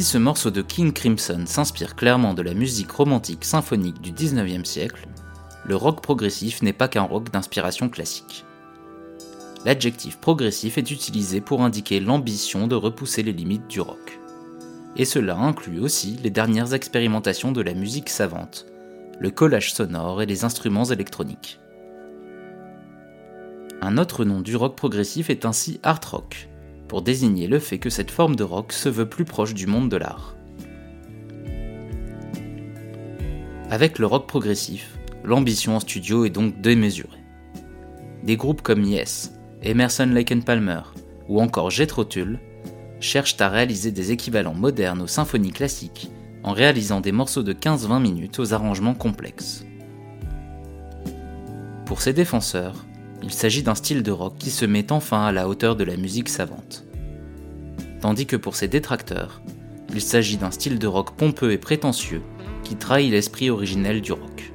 Ce 0.10 0.18
morceau 0.18 0.49
de 0.49 0.64
King 0.64 0.91
Crimson 0.91 1.43
s'inspire 1.45 1.95
clairement 1.95 2.34
de 2.34 2.41
la 2.41 2.55
musique 2.55 2.89
romantique 2.89 3.45
symphonique 3.45 4.01
du 4.01 4.12
19e 4.12 4.66
siècle, 4.66 5.07
le 5.68 5.76
rock 5.76 6.01
progressif 6.01 6.64
n'est 6.64 6.74
pas 6.74 6.88
qu'un 6.88 7.03
rock 7.03 7.30
d'inspiration 7.32 7.89
classique. 7.89 8.43
L'adjectif 9.66 10.18
progressif 10.18 10.80
est 10.80 10.89
utilisé 10.89 11.41
pour 11.41 11.62
indiquer 11.62 11.99
l'ambition 11.99 12.66
de 12.66 12.74
repousser 12.74 13.22
les 13.22 13.34
limites 13.34 13.68
du 13.68 13.82
rock. 13.82 14.20
Et 14.95 15.05
cela 15.05 15.38
inclut 15.38 15.80
aussi 15.80 16.18
les 16.24 16.32
dernières 16.32 16.74
expérimentations 16.74 17.51
de 17.51 17.62
la 17.62 17.76
musique 17.76 18.10
savante, 18.10 18.66
le 19.20 19.30
collage 19.30 19.76
sonore 19.76 20.24
et 20.24 20.26
les 20.26 20.43
instruments 20.43 20.86
électroniques. 20.86 21.60
Un 23.80 23.99
autre 23.99 24.26
nom 24.26 24.41
du 24.41 24.55
rock 24.55 24.76
progressif 24.76 25.30
est 25.30 25.45
ainsi 25.45 25.80
art 25.84 26.01
rock, 26.10 26.49
pour 26.90 27.04
désigner 27.04 27.48
le 27.48 27.60
fait 27.60 27.78
que 27.78 27.92
cette 27.92 28.12
forme 28.12 28.36
de 28.36 28.44
rock 28.44 28.74
se 28.74 28.90
veut 28.90 29.08
plus 29.08 29.24
proche 29.24 29.54
du 29.54 29.68
monde 29.68 29.90
de 29.90 29.96
l'art. 29.96 30.36
Avec 33.70 34.00
le 34.00 34.08
rock 34.08 34.28
progressif, 34.28 34.98
l'ambition 35.24 35.76
en 35.76 35.80
studio 35.80 36.26
est 36.26 36.32
donc 36.32 36.60
démesurée. 36.60 37.24
Des 38.24 38.36
groupes 38.36 38.64
comme 38.64 38.84
Yes, 38.84 39.32
Emerson 39.62 40.08
Lake 40.08 40.44
Palmer 40.44 40.82
ou 41.28 41.40
encore 41.40 41.70
Jethro 41.70 42.04
Tull 42.04 42.40
cherchent 43.00 43.40
à 43.40 43.48
réaliser 43.48 43.92
des 43.92 44.12
équivalents 44.12 44.56
modernes 44.56 45.02
aux 45.02 45.08
symphonies 45.08 45.52
classiques 45.52 46.10
en 46.44 46.54
réalisant 46.54 47.02
des 47.02 47.12
morceaux 47.12 47.44
de 47.44 47.54
15-20 47.54 48.02
minutes 48.02 48.40
aux 48.40 48.54
arrangements 48.54 48.96
complexes. 48.96 49.64
Pour 51.86 52.02
ses 52.02 52.14
défenseurs, 52.14 52.86
il 53.24 53.32
s'agit 53.32 53.63
d'un 53.63 53.76
style 53.76 54.03
de 54.03 54.11
rock 54.11 54.36
qui 54.38 54.49
se 54.49 54.65
met 54.65 54.91
enfin 54.91 55.26
à 55.26 55.32
la 55.32 55.47
hauteur 55.47 55.76
de 55.76 55.84
la 55.84 55.97
musique 55.97 56.30
savante. 56.30 56.86
Tandis 58.01 58.26
que 58.26 58.36
pour 58.36 58.55
ses 58.55 58.67
détracteurs, 58.67 59.41
il 59.93 60.01
s'agit 60.01 60.38
d'un 60.38 60.51
style 60.51 60.80
de 60.80 60.88
rock 60.88 61.15
pompeux 61.15 61.51
et 61.51 61.57
prétentieux 61.57 62.22
qui 62.63 62.76
trahit 62.76 63.11
l'esprit 63.11 63.49
originel 63.49 64.01
du 64.01 64.13
rock. 64.13 64.53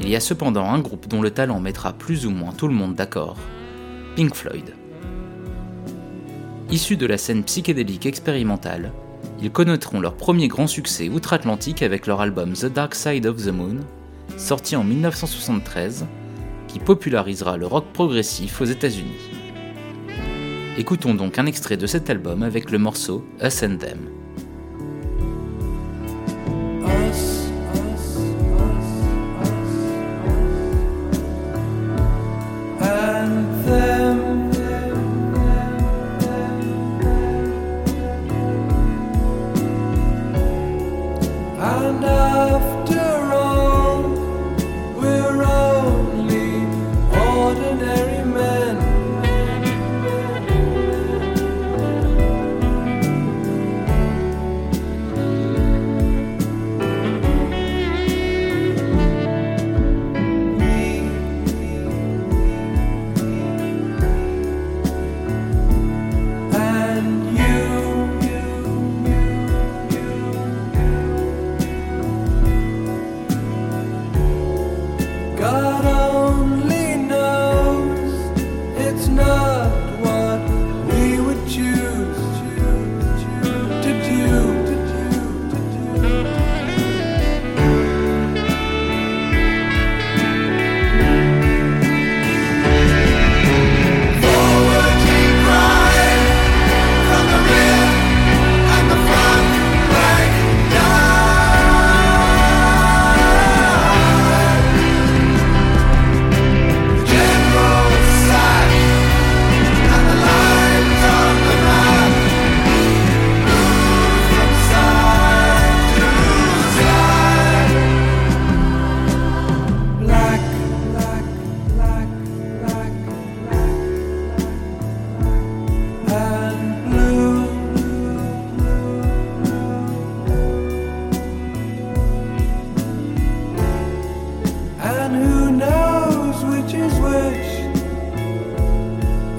Il 0.00 0.08
y 0.08 0.16
a 0.16 0.20
cependant 0.20 0.70
un 0.70 0.78
groupe 0.78 1.08
dont 1.08 1.22
le 1.22 1.30
talent 1.30 1.58
mettra 1.58 1.92
plus 1.92 2.26
ou 2.26 2.30
moins 2.30 2.52
tout 2.52 2.68
le 2.68 2.74
monde 2.74 2.94
d'accord, 2.94 3.36
Pink 4.14 4.34
Floyd. 4.34 4.74
Issus 6.70 6.96
de 6.96 7.06
la 7.06 7.18
scène 7.18 7.42
psychédélique 7.42 8.06
expérimentale, 8.06 8.92
ils 9.40 9.50
connaîtront 9.50 10.00
leur 10.00 10.14
premier 10.14 10.48
grand 10.48 10.66
succès 10.66 11.08
outre-Atlantique 11.08 11.82
avec 11.82 12.06
leur 12.06 12.20
album 12.20 12.52
The 12.52 12.66
Dark 12.66 12.94
Side 12.94 13.26
of 13.26 13.42
the 13.44 13.48
Moon, 13.48 13.80
sorti 14.36 14.76
en 14.76 14.84
1973, 14.84 16.06
qui 16.68 16.78
popularisera 16.78 17.56
le 17.56 17.66
rock 17.66 17.86
progressif 17.92 18.60
aux 18.60 18.64
États-Unis. 18.64 19.30
Écoutons 20.78 21.14
donc 21.14 21.38
un 21.38 21.46
extrait 21.46 21.76
de 21.76 21.86
cet 21.86 22.10
album 22.10 22.42
avec 22.42 22.70
le 22.70 22.78
morceau 22.78 23.24
Us 23.42 23.62
and 23.62 23.78
Them. 23.78 24.25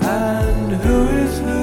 And 0.10 0.72
who 0.72 1.08
is 1.10 1.40
who? 1.40 1.57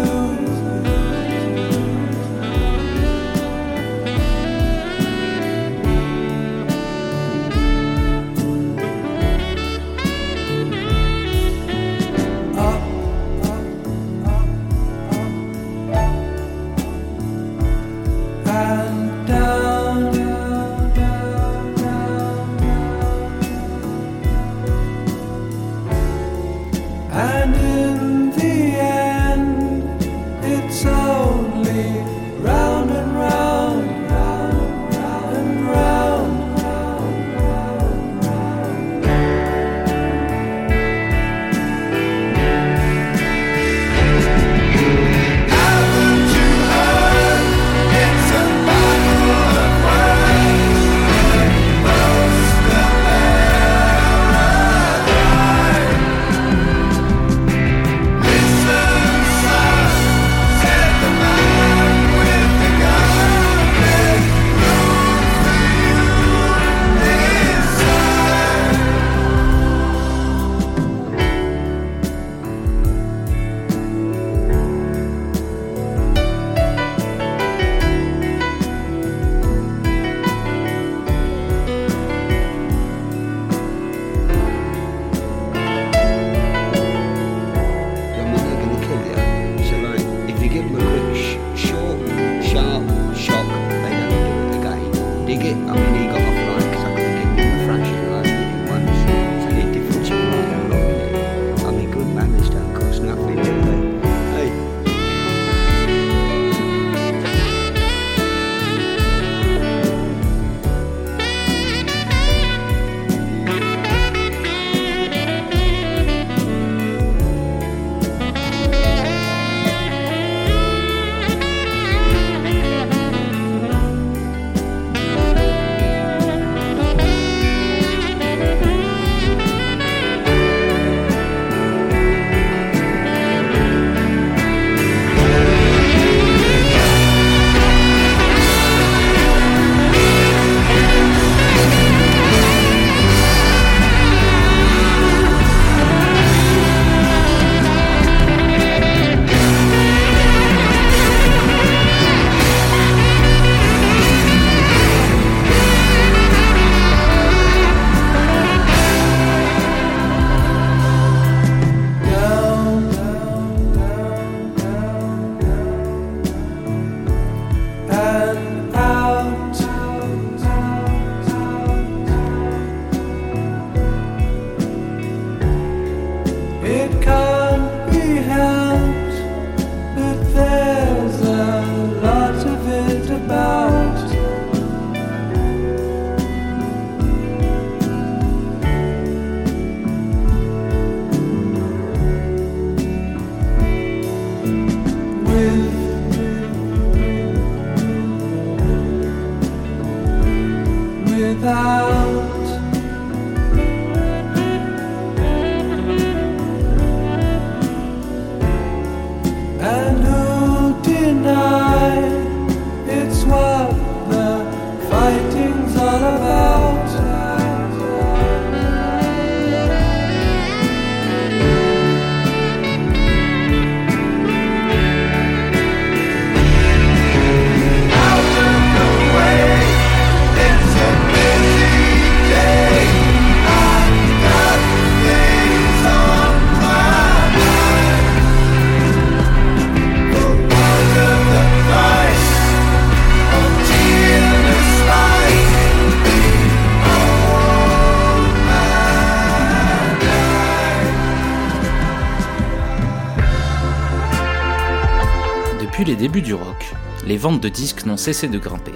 Débuts 256.04 256.20
du 256.20 256.34
rock, 256.34 256.74
les 257.06 257.16
ventes 257.16 257.40
de 257.40 257.48
disques 257.48 257.86
n'ont 257.86 257.96
cessé 257.96 258.28
de 258.28 258.38
grimper. 258.38 258.74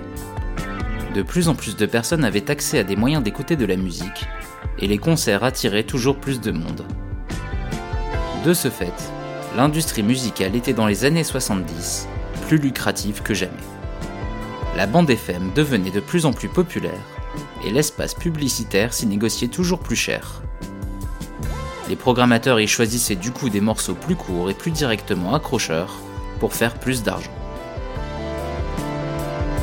De 1.14 1.20
plus 1.20 1.51
en 1.51 1.55
plus 1.55 1.76
de 1.76 1.85
personnes 1.85 2.24
avaient 2.24 2.51
accès 2.51 2.79
à 2.79 2.85
des 2.85 2.97
moyens 2.97 3.22
d'écouter 3.22 3.55
de 3.55 3.66
la 3.66 3.76
musique, 3.76 4.24
et 4.79 4.87
les 4.87 4.97
concerts 4.97 5.45
attiraient 5.45 5.83
toujours 5.83 6.16
plus 6.16 6.41
de 6.41 6.53
monde. 6.53 6.87
De 8.47 8.55
ce 8.55 8.70
fait, 8.70 8.95
l'industrie 9.59 10.03
musicale 10.03 10.57
était 10.57 10.72
dans 10.72 10.87
les 10.87 11.05
années 11.05 11.22
70 11.22 12.09
plus 12.47 12.57
lucrative 12.57 13.20
que 13.20 13.35
jamais. 13.35 13.53
La 14.74 14.87
bande 14.87 15.11
FM 15.11 15.51
devenait 15.55 15.91
de 15.91 16.01
plus 16.01 16.24
en 16.24 16.33
plus 16.33 16.49
populaire, 16.49 17.05
et 17.62 17.70
l'espace 17.70 18.14
publicitaire 18.14 18.95
s'y 18.95 19.05
négociait 19.05 19.49
toujours 19.49 19.81
plus 19.81 19.97
cher. 19.97 20.41
Les 21.91 21.97
programmateurs 21.97 22.59
y 22.59 22.66
choisissaient 22.66 23.16
du 23.16 23.33
coup 23.33 23.51
des 23.51 23.61
morceaux 23.61 23.97
plus 23.97 24.16
courts 24.16 24.49
et 24.49 24.55
plus 24.55 24.70
directement 24.70 25.35
accrocheurs 25.35 26.01
pour 26.39 26.55
faire 26.55 26.74
plus 26.74 27.03
d'argent. 27.03 27.30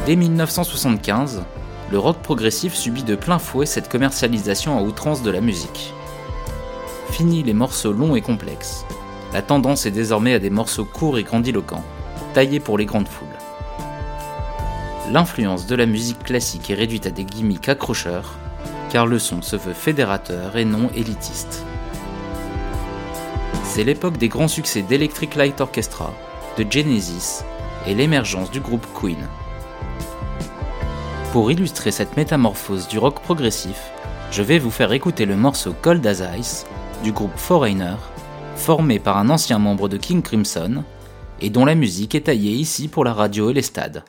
Dès 0.05 0.15
1975, 0.15 1.43
le 1.91 1.99
rock 1.99 2.17
progressif 2.17 2.73
subit 2.73 3.03
de 3.03 3.15
plein 3.15 3.39
fouet 3.39 3.65
cette 3.65 3.89
commercialisation 3.89 4.77
à 4.77 4.81
outrance 4.81 5.23
de 5.23 5.31
la 5.31 5.41
musique. 5.41 5.93
Fini 7.09 7.43
les 7.43 7.53
morceaux 7.53 7.93
longs 7.93 8.15
et 8.15 8.21
complexes. 8.21 8.85
La 9.33 9.41
tendance 9.41 9.85
est 9.85 9.91
désormais 9.91 10.33
à 10.33 10.39
des 10.39 10.49
morceaux 10.49 10.85
courts 10.85 11.17
et 11.17 11.23
grandiloquents, 11.23 11.83
taillés 12.33 12.59
pour 12.59 12.77
les 12.77 12.85
grandes 12.85 13.07
foules. 13.07 13.27
L'influence 15.11 15.67
de 15.67 15.75
la 15.75 15.85
musique 15.85 16.23
classique 16.23 16.69
est 16.69 16.75
réduite 16.75 17.05
à 17.05 17.11
des 17.11 17.25
gimmicks 17.25 17.69
accrocheurs, 17.69 18.35
car 18.89 19.05
le 19.05 19.19
son 19.19 19.41
se 19.41 19.55
veut 19.55 19.73
fédérateur 19.73 20.57
et 20.57 20.65
non 20.65 20.89
élitiste. 20.95 21.63
C'est 23.63 23.83
l'époque 23.83 24.17
des 24.17 24.29
grands 24.29 24.47
succès 24.47 24.81
d'Electric 24.81 25.35
Light 25.35 25.61
Orchestra, 25.61 26.13
de 26.57 26.65
Genesis 26.69 27.43
et 27.87 27.93
l'émergence 27.93 28.51
du 28.51 28.59
groupe 28.59 28.85
Queen. 28.93 29.27
Pour 31.31 31.51
illustrer 31.51 31.91
cette 31.91 32.15
métamorphose 32.15 32.87
du 32.87 32.97
rock 32.97 33.19
progressif, 33.21 33.91
je 34.31 34.41
vais 34.41 34.59
vous 34.59 34.71
faire 34.71 34.93
écouter 34.93 35.25
le 35.25 35.35
morceau 35.35 35.73
Cold 35.81 36.05
as 36.07 36.37
Ice 36.37 36.65
du 37.03 37.11
groupe 37.11 37.35
Foreigner, 37.35 37.95
formé 38.55 38.99
par 38.99 39.17
un 39.17 39.29
ancien 39.29 39.59
membre 39.59 39.89
de 39.89 39.97
King 39.97 40.21
Crimson 40.21 40.83
et 41.41 41.49
dont 41.49 41.65
la 41.65 41.75
musique 41.75 42.15
est 42.15 42.27
taillée 42.27 42.53
ici 42.53 42.87
pour 42.87 43.03
la 43.03 43.13
radio 43.13 43.49
et 43.49 43.53
les 43.53 43.61
stades. 43.61 44.03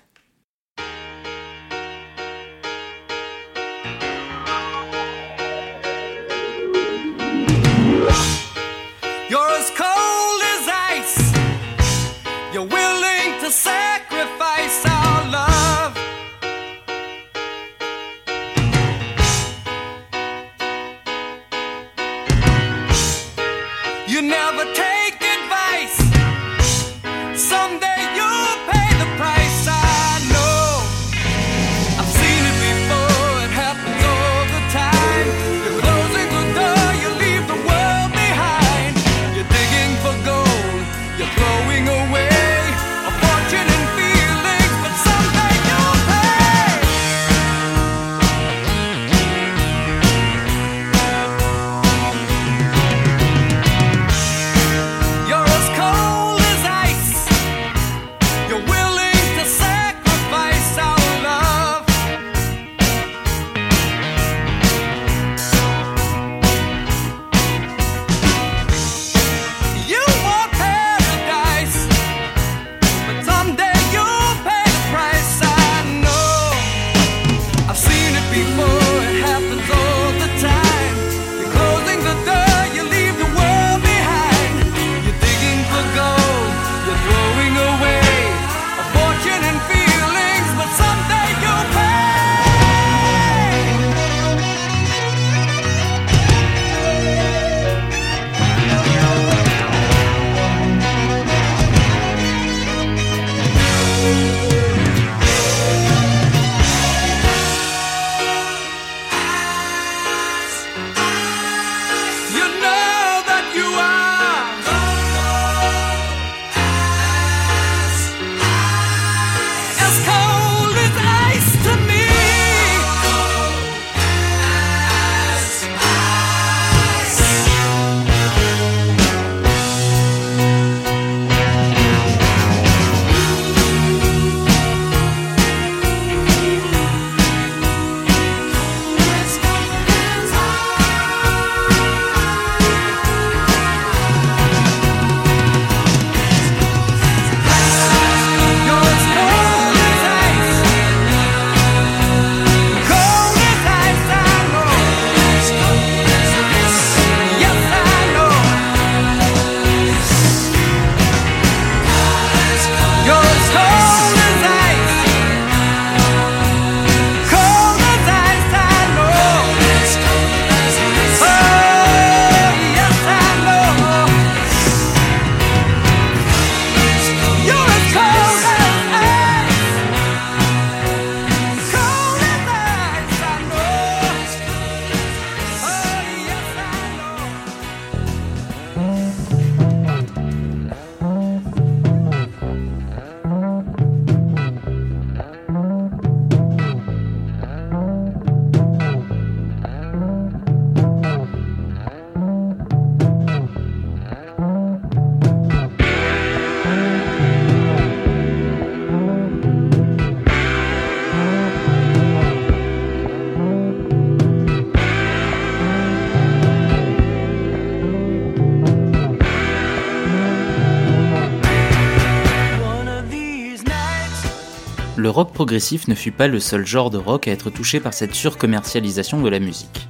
Progressif 225.57 225.89
ne 225.89 225.95
fut 225.95 226.13
pas 226.13 226.29
le 226.29 226.39
seul 226.39 226.67
genre 226.67 226.91
de 226.91 226.99
rock 226.99 227.29
à 227.29 227.31
être 227.31 227.49
touché 227.49 227.81
par 227.81 227.95
cette 227.95 228.15
surcommercialisation 228.15 229.23
de 229.23 229.31
la 229.31 229.39
musique. 229.39 229.89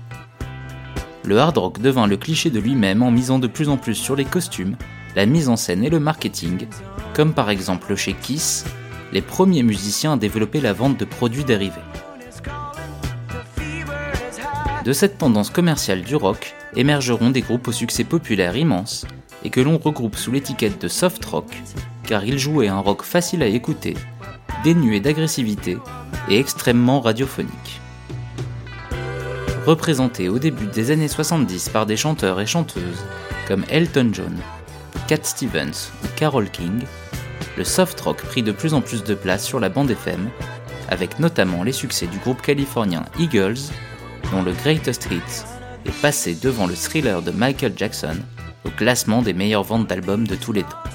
Le 1.25 1.41
hard 1.41 1.59
rock 1.59 1.81
devint 1.81 2.07
le 2.07 2.17
cliché 2.17 2.51
de 2.51 2.61
lui-même 2.61 3.03
en 3.03 3.11
misant 3.11 3.41
de 3.41 3.49
plus 3.49 3.69
en 3.69 3.77
plus 3.77 3.97
sur 3.97 4.15
les 4.15 4.25
costumes, 4.25 4.77
la 5.17 5.27
mise 5.27 5.49
en 5.49 5.57
scène 5.57 5.83
et 5.83 5.91
le 5.91 5.99
marketing, 5.99 6.69
comme 7.15 7.35
par 7.35 7.51
exemple 7.51 7.97
chez 7.97 8.13
Kiss, 8.13 8.65
les 9.13 9.23
premiers 9.23 9.65
musiciens 9.65 10.13
à 10.13 10.17
développer 10.17 10.61
la 10.61 10.73
vente 10.73 11.01
de 11.01 11.05
produits 11.05 11.43
dérivés. 11.43 11.75
De 14.85 14.93
cette 14.93 15.19
tendance 15.19 15.51
commerciale 15.51 16.03
du 16.03 16.15
rock 16.15 16.55
émergeront 16.77 17.31
des 17.31 17.41
groupes 17.41 17.67
au 17.67 17.73
succès 17.73 18.05
populaire 18.05 18.57
immense 18.57 19.05
et 19.43 19.51
que 19.51 19.61
l'on 19.61 19.79
regroupe 19.79 20.15
sous 20.15 20.31
l'étiquette 20.31 20.81
de 20.81 20.87
soft 20.87 21.25
rock, 21.25 21.61
car 22.05 22.25
ils 22.25 22.39
jouaient 22.39 22.69
un 22.69 22.79
rock 22.79 23.03
facile 23.03 23.43
à 23.43 23.47
écouter, 23.47 23.95
dénué 24.65 25.01
d'agressivité 25.01 25.79
et 26.29 26.39
extrêmement 26.39 27.01
radiophonique. 27.01 27.81
Représenté 29.67 30.29
au 30.29 30.39
début 30.39 30.67
des 30.67 30.91
années 30.91 31.09
70 31.09 31.71
par 31.71 31.87
des 31.87 31.97
chanteurs 31.97 32.41
et 32.41 32.47
chanteuses 32.47 33.05
comme 33.49 33.65
Elton 33.69 34.11
John, 34.13 34.37
Cat 35.09 35.25
Stevens 35.25 35.91
ou 36.05 36.09
Carole 36.17 36.51
King, 36.51 36.83
le 37.57 37.65
soft 37.65 38.01
rock 38.01 38.23
prit 38.23 38.43
de 38.43 38.53
plus 38.53 38.75
en 38.75 38.81
plus 38.81 39.03
de 39.03 39.15
place 39.15 39.45
sur 39.45 39.61
la 39.61 39.69
bande 39.69 39.91
FM, 39.91 40.31
avec 40.89 41.19
notamment 41.19 41.63
les 41.63 41.73
succès 41.73 42.07
du 42.07 42.19
groupe 42.19 42.43
californien 42.43 43.05
Eagles, 43.19 43.59
dont 44.31 44.43
le 44.43 44.53
Greatest 44.53 45.09
Hits 45.11 45.45
est 45.85 46.01
passé 46.03 46.37
devant 46.41 46.67
le 46.67 46.75
thriller 46.75 47.23
de 47.23 47.31
Michael 47.31 47.73
Jackson 47.77 48.17
au 48.65 48.71
classement 48.71 49.23
des 49.23 49.33
meilleures 49.33 49.63
ventes 49.63 49.87
d'albums 49.87 50.27
de 50.27 50.35
tous 50.35 50.53
les 50.53 50.63
temps. 50.63 50.86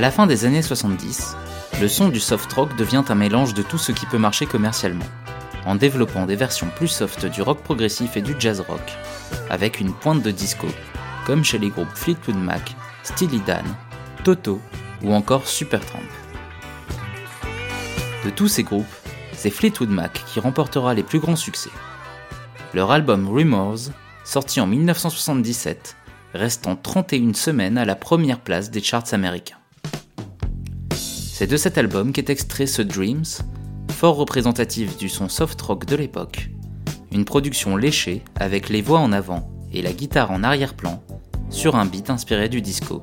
À 0.00 0.02
la 0.02 0.10
fin 0.10 0.26
des 0.26 0.46
années 0.46 0.62
70, 0.62 1.36
le 1.78 1.86
son 1.86 2.08
du 2.08 2.20
soft 2.20 2.50
rock 2.54 2.74
devient 2.74 3.04
un 3.10 3.14
mélange 3.14 3.52
de 3.52 3.60
tout 3.60 3.76
ce 3.76 3.92
qui 3.92 4.06
peut 4.06 4.16
marcher 4.16 4.46
commercialement, 4.46 5.04
en 5.66 5.74
développant 5.74 6.24
des 6.24 6.36
versions 6.36 6.70
plus 6.74 6.88
soft 6.88 7.26
du 7.26 7.42
rock 7.42 7.58
progressif 7.58 8.16
et 8.16 8.22
du 8.22 8.34
jazz 8.38 8.60
rock, 8.60 8.80
avec 9.50 9.78
une 9.78 9.92
pointe 9.92 10.22
de 10.22 10.30
disco, 10.30 10.68
comme 11.26 11.44
chez 11.44 11.58
les 11.58 11.68
groupes 11.68 11.94
Fleetwood 11.94 12.38
Mac, 12.38 12.74
Steely 13.02 13.40
Dan, 13.40 13.62
Toto 14.24 14.58
ou 15.02 15.12
encore 15.12 15.46
Supertramp. 15.46 16.00
De 18.24 18.30
tous 18.30 18.48
ces 18.48 18.62
groupes, 18.62 18.86
c'est 19.34 19.50
Fleetwood 19.50 19.90
Mac 19.90 20.24
qui 20.24 20.40
remportera 20.40 20.94
les 20.94 21.02
plus 21.02 21.20
grands 21.20 21.36
succès. 21.36 21.68
Leur 22.72 22.90
album 22.90 23.28
Rumors, 23.28 23.90
sorti 24.24 24.62
en 24.62 24.66
1977, 24.66 25.94
restant 26.32 26.74
31 26.74 27.34
semaines 27.34 27.76
à 27.76 27.84
la 27.84 27.96
première 27.96 28.40
place 28.40 28.70
des 28.70 28.82
charts 28.82 29.12
américains. 29.12 29.59
C'est 31.40 31.46
de 31.46 31.56
cet 31.56 31.78
album 31.78 32.12
qu'est 32.12 32.28
extrait 32.28 32.66
ce 32.66 32.82
Dreams, 32.82 33.24
fort 33.92 34.16
représentatif 34.16 34.98
du 34.98 35.08
son 35.08 35.30
soft 35.30 35.58
rock 35.62 35.86
de 35.86 35.96
l'époque, 35.96 36.50
une 37.12 37.24
production 37.24 37.78
léchée 37.78 38.22
avec 38.38 38.68
les 38.68 38.82
voix 38.82 38.98
en 38.98 39.10
avant 39.10 39.50
et 39.72 39.80
la 39.80 39.94
guitare 39.94 40.32
en 40.32 40.42
arrière-plan 40.42 41.02
sur 41.48 41.76
un 41.76 41.86
beat 41.86 42.10
inspiré 42.10 42.50
du 42.50 42.60
disco, 42.60 43.02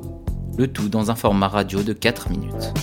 le 0.55 0.67
tout 0.67 0.87
dans 0.87 1.09
un 1.09 1.15
format 1.15 1.47
radio 1.47 1.81
de 1.81 1.93
4 1.93 2.29
minutes. 2.29 2.73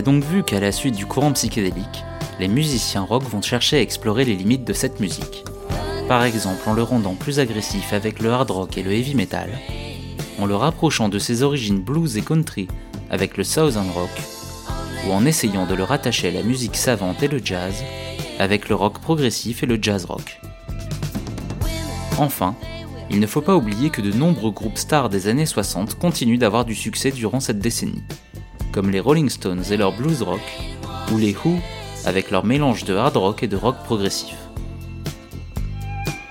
A 0.00 0.02
donc 0.02 0.24
vu 0.24 0.42
qu'à 0.42 0.60
la 0.60 0.72
suite 0.72 0.96
du 0.96 1.04
courant 1.04 1.30
psychédélique, 1.32 2.04
les 2.38 2.48
musiciens 2.48 3.02
rock 3.02 3.22
vont 3.24 3.42
chercher 3.42 3.76
à 3.76 3.80
explorer 3.82 4.24
les 4.24 4.34
limites 4.34 4.64
de 4.64 4.72
cette 4.72 4.98
musique. 4.98 5.44
Par 6.08 6.24
exemple 6.24 6.66
en 6.70 6.72
le 6.72 6.82
rendant 6.82 7.14
plus 7.14 7.38
agressif 7.38 7.92
avec 7.92 8.18
le 8.20 8.32
hard 8.32 8.50
rock 8.50 8.78
et 8.78 8.82
le 8.82 8.92
heavy 8.92 9.14
metal, 9.14 9.50
en 10.38 10.46
le 10.46 10.56
rapprochant 10.56 11.10
de 11.10 11.18
ses 11.18 11.42
origines 11.42 11.82
blues 11.82 12.16
et 12.16 12.22
country 12.22 12.66
avec 13.10 13.36
le 13.36 13.44
southern 13.44 13.90
rock, 13.90 14.08
ou 15.06 15.12
en 15.12 15.26
essayant 15.26 15.66
de 15.66 15.74
le 15.74 15.84
rattacher 15.84 16.28
à 16.28 16.32
la 16.32 16.44
musique 16.44 16.76
savante 16.76 17.22
et 17.22 17.28
le 17.28 17.42
jazz 17.44 17.84
avec 18.38 18.70
le 18.70 18.76
rock 18.76 19.00
progressif 19.00 19.62
et 19.64 19.66
le 19.66 19.78
jazz 19.82 20.06
rock. 20.06 20.40
Enfin, 22.16 22.56
il 23.10 23.20
ne 23.20 23.26
faut 23.26 23.42
pas 23.42 23.54
oublier 23.54 23.90
que 23.90 24.00
de 24.00 24.12
nombreux 24.12 24.52
groupes 24.52 24.78
stars 24.78 25.10
des 25.10 25.28
années 25.28 25.44
60 25.44 25.98
continuent 25.98 26.38
d'avoir 26.38 26.64
du 26.64 26.74
succès 26.74 27.10
durant 27.10 27.40
cette 27.40 27.58
décennie, 27.58 28.02
comme 28.72 28.90
les 28.90 29.00
Rolling 29.00 29.28
Stones 29.28 29.64
et 29.70 29.76
leur 29.76 29.96
blues 29.96 30.22
rock, 30.22 30.40
ou 31.12 31.18
les 31.18 31.34
Who 31.34 31.58
avec 32.04 32.30
leur 32.30 32.44
mélange 32.44 32.84
de 32.84 32.94
hard 32.94 33.16
rock 33.16 33.42
et 33.42 33.48
de 33.48 33.56
rock 33.56 33.76
progressif. 33.84 34.36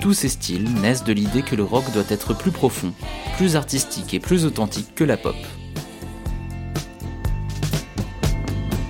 Tous 0.02 0.14
ces 0.14 0.30
styles 0.30 0.72
naissent 0.82 1.04
de 1.04 1.14
l'idée 1.14 1.42
que 1.42 1.56
le 1.56 1.64
rock 1.64 1.84
doit 1.94 2.04
être 2.10 2.34
plus 2.34 2.52
profond, 2.52 2.94
plus 3.38 3.56
artistique 3.56 4.14
et 4.14 4.20
plus 4.20 4.46
authentique 4.46 4.96
que 4.96 5.04
la 5.04 5.18
pop. 5.18 5.36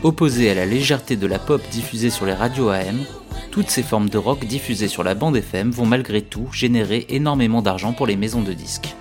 Opposées 0.03 0.49
à 0.49 0.53
la 0.53 0.65
légèreté 0.65 1.17
de 1.17 1.27
la 1.27 1.39
pop 1.39 1.61
diffusée 1.71 2.09
sur 2.09 2.25
les 2.25 2.33
radios 2.33 2.69
AM, 2.69 3.03
toutes 3.51 3.69
ces 3.69 3.83
formes 3.83 4.09
de 4.09 4.17
rock 4.17 4.45
diffusées 4.45 4.87
sur 4.87 5.03
la 5.03 5.15
bande 5.15 5.35
FM 5.35 5.71
vont 5.71 5.85
malgré 5.85 6.21
tout 6.21 6.47
générer 6.53 7.05
énormément 7.09 7.61
d'argent 7.61 7.93
pour 7.93 8.07
les 8.07 8.15
maisons 8.15 8.41
de 8.41 8.53
disques. 8.53 8.95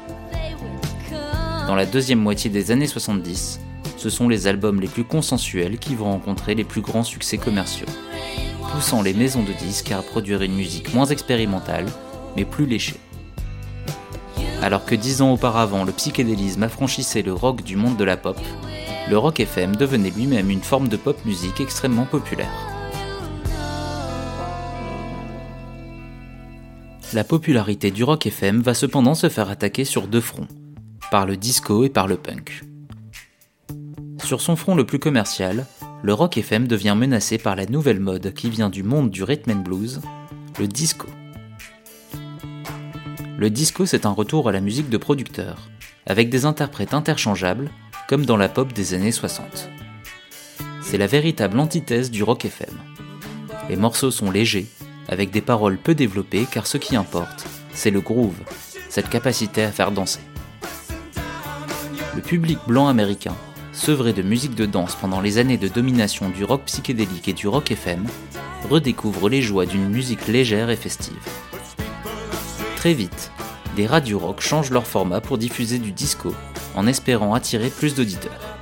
Dans 1.66 1.74
la 1.74 1.86
deuxième 1.86 2.18
moitié 2.18 2.48
des 2.48 2.70
années 2.70 2.86
70, 2.86 3.60
ce 3.98 4.10
sont 4.10 4.28
les 4.28 4.46
albums 4.46 4.80
les 4.80 4.86
plus 4.86 5.04
consensuels 5.04 5.78
qui 5.78 5.94
vont 5.94 6.12
rencontrer 6.12 6.54
les 6.54 6.64
plus 6.64 6.80
grands 6.80 7.02
succès 7.02 7.36
commerciaux, 7.36 7.88
poussant 8.72 9.02
les 9.02 9.12
maisons 9.12 9.42
de 9.42 9.52
disques 9.52 9.90
à 9.90 10.02
produire 10.02 10.42
une 10.42 10.54
musique 10.54 10.94
moins 10.94 11.06
expérimentale, 11.06 11.86
mais 12.36 12.44
plus 12.44 12.66
léchée. 12.66 13.00
Alors 14.62 14.84
que 14.84 14.94
dix 14.94 15.20
ans 15.20 15.32
auparavant 15.32 15.84
le 15.84 15.92
psychédélisme 15.92 16.62
affranchissait 16.62 17.22
le 17.22 17.32
rock 17.32 17.62
du 17.62 17.76
monde 17.76 17.96
de 17.96 18.04
la 18.04 18.16
pop, 18.16 18.38
le 19.10 19.18
rock 19.18 19.40
FM 19.40 19.74
devenait 19.74 20.10
lui-même 20.10 20.50
une 20.50 20.62
forme 20.62 20.88
de 20.88 20.96
pop 20.96 21.16
musique 21.24 21.60
extrêmement 21.60 22.06
populaire. 22.06 22.52
La 27.14 27.24
popularité 27.24 27.90
du 27.90 28.04
rock 28.04 28.26
FM 28.26 28.60
va 28.60 28.74
cependant 28.74 29.14
se 29.14 29.28
faire 29.28 29.48
attaquer 29.48 29.84
sur 29.84 30.06
deux 30.06 30.20
fronts, 30.20 30.48
par 31.10 31.26
le 31.26 31.36
disco 31.36 31.84
et 31.84 31.88
par 31.88 32.06
le 32.06 32.16
punk. 32.16 32.67
Sur 34.24 34.40
son 34.40 34.56
front 34.56 34.74
le 34.74 34.84
plus 34.84 34.98
commercial, 34.98 35.66
le 36.02 36.12
rock 36.12 36.36
FM 36.38 36.68
devient 36.68 36.94
menacé 36.96 37.38
par 37.38 37.56
la 37.56 37.66
nouvelle 37.66 38.00
mode 38.00 38.32
qui 38.34 38.50
vient 38.50 38.68
du 38.68 38.82
monde 38.82 39.10
du 39.10 39.22
rhythm 39.22 39.50
and 39.50 39.62
blues, 39.62 40.00
le 40.58 40.68
disco. 40.68 41.06
Le 43.38 43.50
disco, 43.50 43.86
c'est 43.86 44.06
un 44.06 44.10
retour 44.10 44.48
à 44.48 44.52
la 44.52 44.60
musique 44.60 44.90
de 44.90 44.98
producteur, 44.98 45.68
avec 46.06 46.28
des 46.28 46.44
interprètes 46.44 46.94
interchangeables, 46.94 47.70
comme 48.08 48.26
dans 48.26 48.36
la 48.36 48.48
pop 48.48 48.72
des 48.72 48.94
années 48.94 49.12
60. 49.12 49.68
C'est 50.82 50.98
la 50.98 51.06
véritable 51.06 51.58
antithèse 51.58 52.10
du 52.10 52.22
rock 52.22 52.44
FM. 52.44 52.74
Les 53.68 53.76
morceaux 53.76 54.10
sont 54.10 54.30
légers, 54.30 54.66
avec 55.08 55.30
des 55.30 55.42
paroles 55.42 55.78
peu 55.78 55.94
développées, 55.94 56.46
car 56.50 56.66
ce 56.66 56.78
qui 56.78 56.96
importe, 56.96 57.46
c'est 57.72 57.90
le 57.90 58.00
groove, 58.00 58.38
cette 58.88 59.08
capacité 59.08 59.62
à 59.62 59.72
faire 59.72 59.92
danser. 59.92 60.20
Le 62.16 62.22
public 62.22 62.58
blanc 62.66 62.88
américain, 62.88 63.36
sevré 63.78 64.12
de 64.12 64.22
musique 64.22 64.56
de 64.56 64.66
danse 64.66 64.96
pendant 64.96 65.20
les 65.20 65.38
années 65.38 65.56
de 65.56 65.68
domination 65.68 66.28
du 66.28 66.44
rock 66.44 66.62
psychédélique 66.66 67.28
et 67.28 67.32
du 67.32 67.46
rock 67.46 67.70
FM, 67.70 68.04
redécouvre 68.68 69.28
les 69.28 69.40
joies 69.40 69.66
d'une 69.66 69.88
musique 69.88 70.26
légère 70.26 70.68
et 70.68 70.76
festive. 70.76 71.16
Très 72.76 72.92
vite, 72.92 73.30
des 73.76 73.86
radios 73.86 74.18
rock 74.18 74.40
changent 74.40 74.72
leur 74.72 74.86
format 74.86 75.20
pour 75.20 75.38
diffuser 75.38 75.78
du 75.78 75.92
disco, 75.92 76.34
en 76.74 76.86
espérant 76.86 77.34
attirer 77.34 77.70
plus 77.70 77.94
d'auditeurs. 77.94 78.58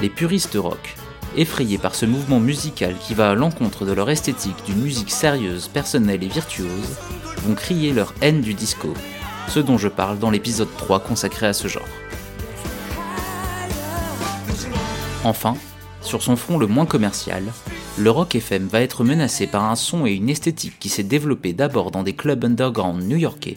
Les 0.00 0.08
puristes 0.08 0.56
rock, 0.56 0.94
effrayés 1.36 1.78
par 1.78 1.96
ce 1.96 2.06
mouvement 2.06 2.40
musical 2.40 2.94
qui 3.00 3.14
va 3.14 3.30
à 3.30 3.34
l'encontre 3.34 3.84
de 3.84 3.92
leur 3.92 4.08
esthétique 4.08 4.64
d'une 4.66 4.80
musique 4.80 5.10
sérieuse, 5.10 5.68
personnelle 5.68 6.22
et 6.22 6.28
virtuose, 6.28 6.96
vont 7.38 7.54
crier 7.54 7.92
leur 7.92 8.14
haine 8.20 8.40
du 8.40 8.54
disco, 8.54 8.94
ce 9.48 9.58
dont 9.58 9.78
je 9.78 9.88
parle 9.88 10.18
dans 10.18 10.30
l'épisode 10.30 10.74
3 10.78 11.00
consacré 11.00 11.46
à 11.46 11.52
ce 11.52 11.66
genre. 11.66 11.88
Enfin, 15.24 15.54
sur 16.00 16.20
son 16.20 16.34
front 16.34 16.58
le 16.58 16.66
moins 16.66 16.86
commercial, 16.86 17.44
le 17.96 18.10
rock 18.10 18.34
FM 18.34 18.66
va 18.66 18.80
être 18.80 19.04
menacé 19.04 19.46
par 19.46 19.64
un 19.70 19.76
son 19.76 20.04
et 20.04 20.12
une 20.12 20.28
esthétique 20.28 20.78
qui 20.80 20.88
s'est 20.88 21.04
développée 21.04 21.52
d'abord 21.52 21.92
dans 21.92 22.02
des 22.02 22.14
clubs 22.14 22.44
underground 22.44 23.04
new-yorkais, 23.04 23.56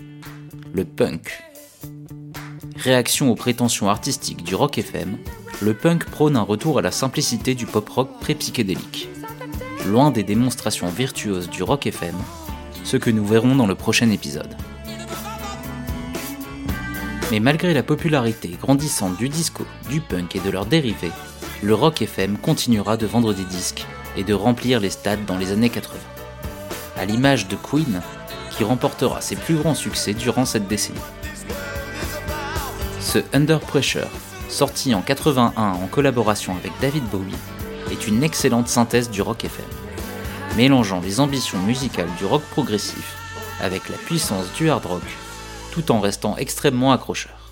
le 0.73 0.85
punk. 0.85 1.43
Réaction 2.75 3.31
aux 3.31 3.35
prétentions 3.35 3.89
artistiques 3.89 4.43
du 4.43 4.53
rock 4.53 4.77
FM, 4.77 5.17
le 5.61 5.73
punk 5.73 6.05
prône 6.05 6.35
un 6.35 6.41
retour 6.41 6.77
à 6.77 6.81
la 6.83 6.91
simplicité 6.91 7.55
du 7.55 7.65
pop-rock 7.65 8.09
pré-psychédélique. 8.19 9.09
Loin 9.87 10.11
des 10.11 10.23
démonstrations 10.23 10.89
virtuoses 10.89 11.49
du 11.49 11.63
rock 11.63 11.87
FM, 11.87 12.15
ce 12.83 12.97
que 12.97 13.09
nous 13.09 13.25
verrons 13.25 13.55
dans 13.55 13.67
le 13.67 13.75
prochain 13.75 14.11
épisode. 14.11 14.55
Mais 17.31 17.39
malgré 17.39 17.73
la 17.73 17.81
popularité 17.81 18.49
grandissante 18.61 19.17
du 19.17 19.29
disco, 19.29 19.65
du 19.89 19.99
punk 19.99 20.35
et 20.35 20.39
de 20.39 20.51
leurs 20.51 20.67
dérivés, 20.67 21.11
le 21.61 21.73
rock 21.73 22.01
FM 22.01 22.37
continuera 22.37 22.97
de 22.97 23.05
vendre 23.05 23.33
des 23.33 23.43
disques 23.43 23.85
et 24.17 24.23
de 24.23 24.33
remplir 24.33 24.79
les 24.79 24.89
stades 24.89 25.25
dans 25.25 25.37
les 25.37 25.51
années 25.51 25.69
80. 25.69 25.97
À 26.97 27.05
l'image 27.05 27.47
de 27.47 27.55
Queen, 27.55 28.01
qui 28.51 28.63
remportera 28.63 29.21
ses 29.21 29.35
plus 29.35 29.55
grands 29.55 29.75
succès 29.75 30.13
durant 30.13 30.45
cette 30.45 30.67
décennie. 30.67 30.99
Ce 32.99 33.19
Under 33.33 33.59
Pressure, 33.59 34.07
sorti 34.49 34.93
en 34.93 35.01
81 35.01 35.61
en 35.61 35.87
collaboration 35.87 36.55
avec 36.55 36.71
David 36.81 37.03
Bowie, 37.05 37.35
est 37.91 38.07
une 38.07 38.23
excellente 38.23 38.67
synthèse 38.67 39.09
du 39.09 39.21
rock 39.21 39.45
FM, 39.45 39.65
mélangeant 40.57 41.01
les 41.01 41.19
ambitions 41.19 41.59
musicales 41.59 42.13
du 42.17 42.25
rock 42.25 42.43
progressif 42.51 43.17
avec 43.61 43.89
la 43.89 43.97
puissance 43.97 44.51
du 44.57 44.69
hard 44.69 44.85
rock, 44.85 45.03
tout 45.71 45.91
en 45.91 45.99
restant 45.99 46.35
extrêmement 46.37 46.91
accrocheur. 46.91 47.44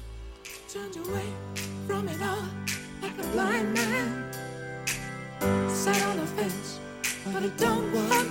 But 7.34 7.44
it 7.44 7.58
don't 7.58 7.92
work. 7.92 8.28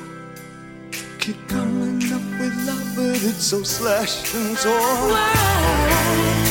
Keep 1.19 1.49
coming 1.49 2.03
up 2.13 2.23
with 2.39 2.55
love, 2.67 2.93
but 2.97 3.23
it's 3.23 3.45
so 3.45 3.63
slashed 3.63 4.35
and 4.35 4.57
torn. 4.57 5.11
Why? 5.11 6.42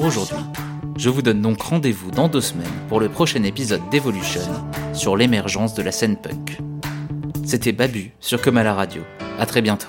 Aujourd'hui. 0.00 0.36
Je 0.96 1.08
vous 1.08 1.22
donne 1.22 1.40
donc 1.40 1.60
rendez-vous 1.62 2.10
dans 2.10 2.28
deux 2.28 2.40
semaines 2.40 2.66
pour 2.88 3.00
le 3.00 3.08
prochain 3.08 3.42
épisode 3.42 3.82
d'Evolution 3.90 4.42
sur 4.92 5.16
l'émergence 5.16 5.74
de 5.74 5.82
la 5.82 5.92
scène 5.92 6.16
punk. 6.16 6.58
C'était 7.44 7.72
Babu 7.72 8.12
sur 8.20 8.40
Comme 8.40 8.56
à 8.56 8.74
radio. 8.74 9.02
À 9.38 9.46
très 9.46 9.62
bientôt. 9.62 9.88